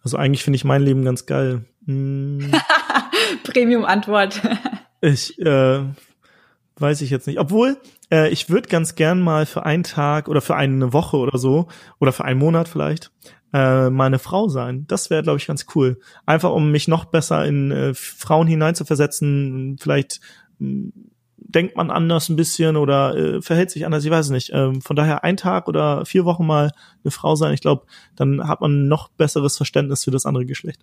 [0.05, 1.65] Also eigentlich finde ich mein Leben ganz geil.
[1.87, 2.53] Mm.
[3.45, 4.43] Premium-Antwort.
[5.01, 5.85] ich äh,
[6.77, 7.39] weiß ich jetzt nicht.
[7.39, 7.79] Obwohl,
[8.11, 11.69] äh, ich würde ganz gern mal für einen Tag oder für eine Woche oder so
[11.99, 13.11] oder für einen Monat vielleicht
[13.53, 14.85] äh, meine Frau sein.
[14.89, 15.99] Das wäre, glaube ich, ganz cool.
[16.27, 19.77] Einfach um mich noch besser in äh, Frauen hineinzuversetzen.
[19.81, 20.21] Vielleicht
[20.59, 20.91] mh,
[21.37, 24.51] denkt man anders ein bisschen oder äh, verhält sich anders, ich weiß nicht.
[24.53, 27.87] Ähm, von daher ein Tag oder vier Wochen mal eine Frau sein, ich glaube,
[28.17, 30.83] dann hat man noch besseres Verständnis für das andere Geschlecht.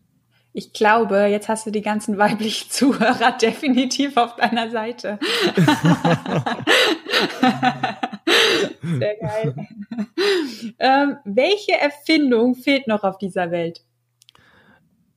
[0.57, 5.19] Ich glaube, jetzt hast du die ganzen weiblichen Zuhörer definitiv auf deiner Seite.
[8.81, 9.55] Sehr geil.
[10.79, 13.83] ähm, welche Erfindung fehlt noch auf dieser Welt?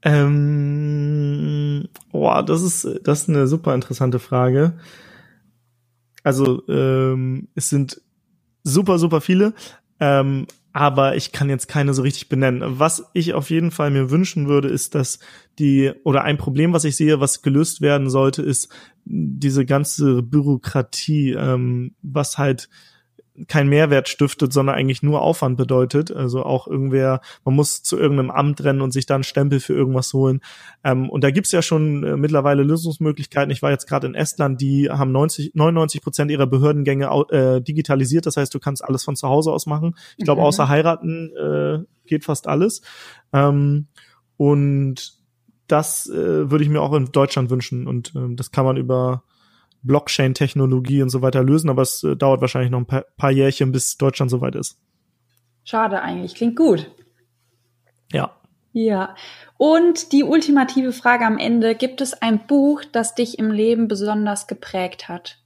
[0.03, 4.73] Ähm, boah, das ist, das ist eine super interessante Frage.
[6.25, 8.03] Also ähm, es sind
[8.65, 9.55] super, super viele,
[10.01, 12.79] ähm, aber ich kann jetzt keine so richtig benennen.
[12.79, 15.19] Was ich auf jeden Fall mir wünschen würde, ist, dass
[15.59, 18.69] die, oder ein Problem, was ich sehe, was gelöst werden sollte, ist
[19.05, 22.69] diese ganze Bürokratie, ähm, was halt
[23.47, 26.11] kein Mehrwert stiftet, sondern eigentlich nur Aufwand bedeutet.
[26.11, 30.13] Also auch irgendwer, man muss zu irgendeinem Amt rennen und sich dann Stempel für irgendwas
[30.13, 30.41] holen.
[30.83, 33.51] Ähm, und da gibt's ja schon äh, mittlerweile Lösungsmöglichkeiten.
[33.51, 38.27] Ich war jetzt gerade in Estland, die haben 90, 99 Prozent ihrer Behördengänge äh, digitalisiert.
[38.27, 39.95] Das heißt, du kannst alles von zu Hause aus machen.
[40.17, 40.47] Ich glaube, mhm.
[40.47, 42.83] außer heiraten äh, geht fast alles.
[43.33, 43.87] Ähm,
[44.37, 45.19] und
[45.69, 47.87] das äh, würde ich mir auch in Deutschland wünschen.
[47.87, 49.23] Und ähm, das kann man über
[49.89, 53.73] Blockchain-Technologie und so weiter lösen, aber es äh, dauert wahrscheinlich noch ein paar, paar Jährchen,
[53.73, 54.79] bis Deutschland soweit ist.
[55.65, 56.89] Schade eigentlich, klingt gut.
[58.13, 58.37] Ja.
[58.73, 59.17] Ja.
[59.57, 64.47] Und die ultimative Frage am Ende, gibt es ein Buch, das dich im Leben besonders
[64.47, 65.39] geprägt hat?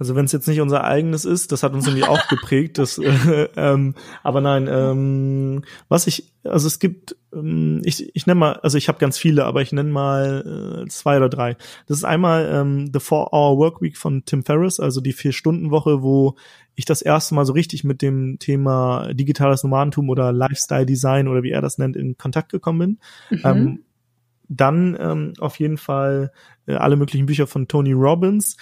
[0.00, 2.78] Also wenn es jetzt nicht unser eigenes ist, das hat uns irgendwie auch geprägt.
[2.78, 8.40] Das, äh, ähm, aber nein, ähm, was ich, also es gibt, ähm, ich, ich nenne
[8.40, 11.58] mal, also ich habe ganz viele, aber ich nenne mal äh, zwei oder drei.
[11.86, 15.32] Das ist einmal ähm, The Four Hour Work Week von Tim Ferriss, also die vier
[15.32, 16.34] Stunden Woche, wo
[16.76, 21.42] ich das erste Mal so richtig mit dem Thema digitales Nomadentum oder Lifestyle Design oder
[21.42, 22.98] wie er das nennt in Kontakt gekommen
[23.28, 23.38] bin.
[23.38, 23.44] Mhm.
[23.44, 23.78] Ähm,
[24.50, 26.32] dann ähm, auf jeden Fall
[26.66, 28.56] äh, alle möglichen Bücher von Tony Robbins.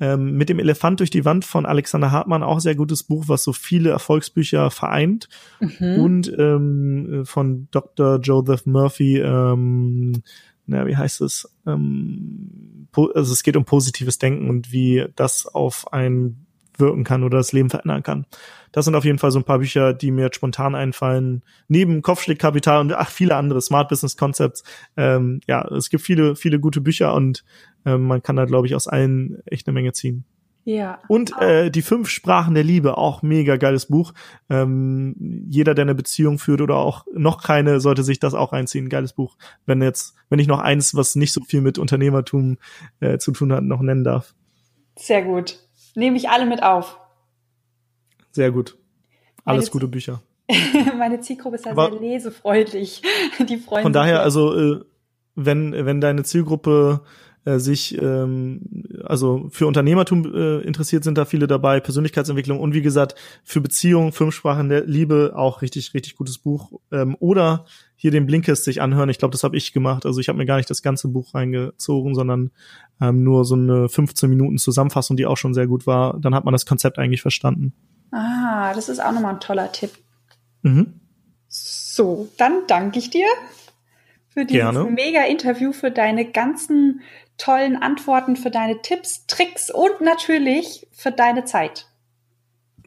[0.00, 3.44] Ähm, mit dem Elefant durch die Wand von Alexander Hartmann, auch sehr gutes Buch, was
[3.44, 5.28] so viele Erfolgsbücher vereint.
[5.60, 5.98] Mhm.
[6.00, 8.18] Und ähm, von Dr.
[8.20, 10.22] Joseph Murphy, ähm,
[10.66, 11.54] na, wie heißt es?
[11.66, 16.43] Ähm, also es geht um positives Denken und wie das auf ein
[16.78, 18.26] wirken kann oder das Leben verändern kann.
[18.72, 21.42] Das sind auf jeden Fall so ein paar Bücher, die mir jetzt spontan einfallen.
[21.68, 24.64] Neben Kopfschlägkapital und ach, viele andere Smart Business Concepts.
[24.96, 27.44] Ähm, ja, es gibt viele, viele gute Bücher und
[27.86, 30.24] ähm, man kann da, glaube ich, aus allen echt eine Menge ziehen.
[30.64, 30.98] Ja.
[31.08, 34.14] Und äh, die fünf Sprachen der Liebe, auch mega geiles Buch.
[34.48, 35.14] Ähm,
[35.48, 38.88] jeder, der eine Beziehung führt oder auch noch keine, sollte sich das auch reinziehen.
[38.88, 39.36] Geiles Buch.
[39.66, 42.56] Wenn jetzt, wenn ich noch eins, was nicht so viel mit Unternehmertum
[43.00, 44.34] äh, zu tun hat, noch nennen darf.
[44.96, 45.58] Sehr gut.
[45.94, 46.98] Nehme ich alle mit auf.
[48.32, 48.76] Sehr gut.
[49.44, 50.22] Alles meine gute Bücher.
[50.98, 53.02] meine Zielgruppe ist ja sehr lesefreundlich.
[53.48, 54.84] Die freuen Von daher, also äh,
[55.34, 57.02] wenn wenn deine Zielgruppe
[57.44, 62.82] äh, sich ähm, also für Unternehmertum äh, interessiert, sind da viele dabei, Persönlichkeitsentwicklung und wie
[62.82, 63.14] gesagt
[63.44, 67.66] für Beziehungen, Firmensprachen der Liebe auch richtig richtig gutes Buch ähm, oder
[67.96, 69.08] hier den Blinkist sich anhören.
[69.08, 70.04] Ich glaube, das habe ich gemacht.
[70.04, 72.50] Also ich habe mir gar nicht das ganze Buch reingezogen, sondern
[73.00, 76.18] ähm, nur so eine 15 Minuten Zusammenfassung, die auch schon sehr gut war.
[76.20, 77.72] Dann hat man das Konzept eigentlich verstanden.
[78.10, 79.90] Ah, das ist auch nochmal ein toller Tipp.
[80.62, 81.00] Mhm.
[81.48, 83.26] So, dann danke ich dir
[84.28, 84.90] für dieses Gerne.
[84.90, 87.00] mega Interview, für deine ganzen
[87.38, 91.88] tollen Antworten, für deine Tipps, Tricks und natürlich für deine Zeit.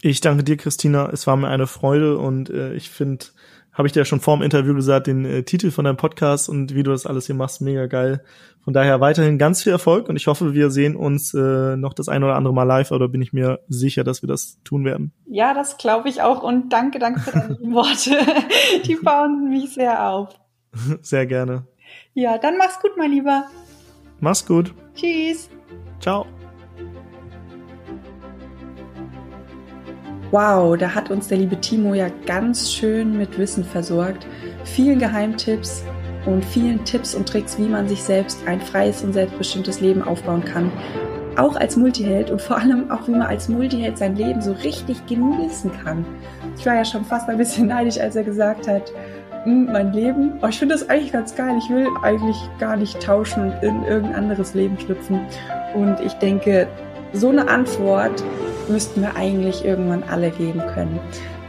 [0.01, 1.09] Ich danke dir, Christina.
[1.11, 3.25] Es war mir eine Freude und äh, ich finde,
[3.73, 6.49] habe ich dir ja schon vor dem Interview gesagt, den äh, Titel von deinem Podcast
[6.49, 8.23] und wie du das alles hier machst, mega geil.
[8.63, 12.09] Von daher weiterhin ganz viel Erfolg und ich hoffe, wir sehen uns äh, noch das
[12.09, 15.13] ein oder andere Mal live oder bin ich mir sicher, dass wir das tun werden.
[15.25, 18.17] Ja, das glaube ich auch und danke, danke für deine Worte.
[18.85, 20.29] Die bauen mich sehr auf.
[21.01, 21.65] Sehr gerne.
[22.13, 23.47] Ja, dann mach's gut, mein Lieber.
[24.19, 24.73] Mach's gut.
[24.95, 25.49] Tschüss.
[25.99, 26.25] Ciao.
[30.31, 34.27] Wow, da hat uns der liebe Timo ja ganz schön mit Wissen versorgt.
[34.65, 35.83] Vielen Geheimtipps
[36.25, 40.43] und vielen Tipps und Tricks, wie man sich selbst ein freies und selbstbestimmtes Leben aufbauen
[40.43, 40.69] kann.
[41.37, 45.05] auch als Multiheld und vor allem auch, wie man als Multiheld sein Leben so richtig
[45.05, 46.05] genießen kann.
[46.57, 48.91] Ich war ja schon fast ein bisschen neidisch, als er gesagt hat,
[49.47, 51.57] mein Leben, oh, ich finde das eigentlich ganz geil.
[51.57, 55.21] Ich will eigentlich gar nicht tauschen und in irgendein anderes Leben schlüpfen.
[55.73, 56.67] Und ich denke,
[57.13, 58.23] so eine Antwort
[58.67, 60.99] müssten wir eigentlich irgendwann alle geben können.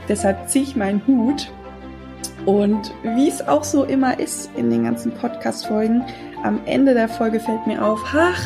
[0.09, 1.51] Deshalb ziehe ich meinen Hut
[2.47, 6.03] und wie es auch so immer ist in den ganzen Podcast-Folgen,
[6.43, 8.41] am Ende der Folge fällt mir auf, ach,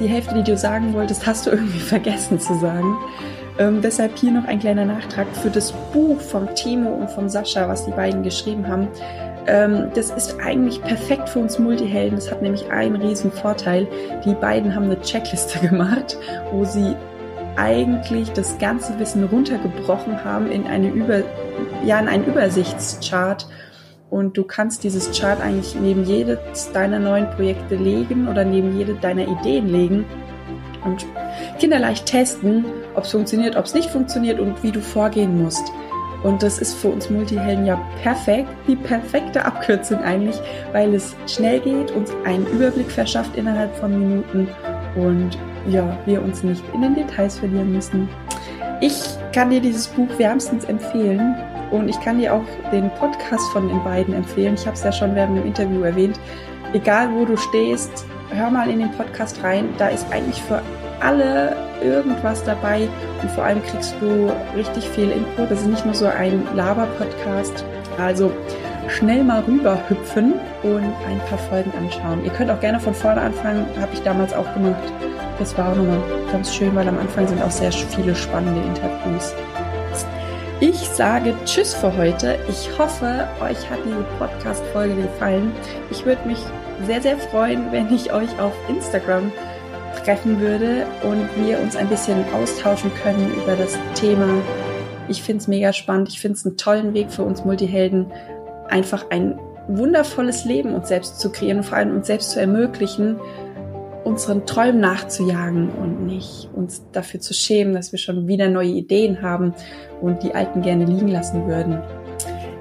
[0.00, 2.96] die Hälfte, die du sagen wolltest, hast du irgendwie vergessen zu sagen.
[3.58, 7.68] Ähm, deshalb hier noch ein kleiner Nachtrag für das Buch vom Timo und vom Sascha,
[7.68, 8.88] was die beiden geschrieben haben.
[9.46, 12.16] Ähm, das ist eigentlich perfekt für uns Multihelden.
[12.16, 13.88] Das hat nämlich einen riesen Vorteil.
[14.24, 16.16] Die beiden haben eine Checkliste gemacht,
[16.52, 16.94] wo sie
[17.56, 21.22] eigentlich das ganze Wissen runtergebrochen haben in eine Über,
[21.84, 23.48] ja, in einen Übersichtschart
[24.10, 28.94] und du kannst dieses Chart eigentlich neben jedes deiner neuen Projekte legen oder neben jede
[28.94, 30.04] deiner Ideen legen
[30.84, 31.06] und
[31.58, 32.64] kinderleicht testen,
[32.94, 35.70] ob es funktioniert, ob es nicht funktioniert und wie du vorgehen musst.
[36.22, 40.36] Und das ist für uns Multihelden ja perfekt, die perfekte Abkürzung eigentlich,
[40.72, 44.48] weil es schnell geht, uns einen Überblick verschafft innerhalb von Minuten
[44.96, 48.08] und ja, wir uns nicht in den Details verlieren müssen.
[48.80, 49.00] Ich
[49.32, 51.34] kann dir dieses Buch wärmstens empfehlen.
[51.70, 54.54] Und ich kann dir auch den Podcast von den beiden empfehlen.
[54.54, 56.18] Ich habe es ja schon während dem Interview erwähnt.
[56.72, 59.68] Egal wo du stehst, hör mal in den Podcast rein.
[59.78, 60.60] Da ist eigentlich für
[61.00, 62.88] alle irgendwas dabei
[63.22, 65.50] und vor allem kriegst du richtig viel Input.
[65.50, 67.64] Das ist nicht nur so ein Laber-Podcast.
[67.98, 68.32] Also
[68.88, 72.24] schnell mal rüber hüpfen und ein paar Folgen anschauen.
[72.24, 74.92] Ihr könnt auch gerne von vorne anfangen, habe ich damals auch gemacht.
[75.38, 76.00] Das war auch nochmal
[76.32, 79.34] ganz schön, weil am Anfang sind auch sehr viele spannende Interviews.
[80.60, 82.36] Ich sage Tschüss für heute.
[82.48, 85.52] Ich hoffe, euch hat diese Podcast-Folge gefallen.
[85.90, 86.40] Ich würde mich
[86.86, 89.32] sehr, sehr freuen, wenn ich euch auf Instagram
[90.04, 94.28] treffen würde und wir uns ein bisschen austauschen können über das Thema.
[95.08, 96.08] Ich finde es mega spannend.
[96.08, 98.06] Ich finde es einen tollen Weg für uns Multihelden,
[98.68, 103.16] einfach ein wundervolles Leben uns selbst zu kreieren und vor allem uns selbst zu ermöglichen,
[104.04, 109.20] unseren Träumen nachzujagen und nicht uns dafür zu schämen, dass wir schon wieder neue Ideen
[109.20, 109.54] haben
[110.00, 111.82] und die alten gerne liegen lassen würden.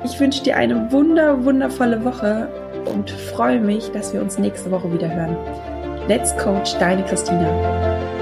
[0.03, 2.49] Ich wünsche dir eine wunder, wundervolle Woche
[2.85, 5.37] und freue mich, dass wir uns nächste Woche wieder hören.
[6.07, 8.16] Let's Coach, deine Christina.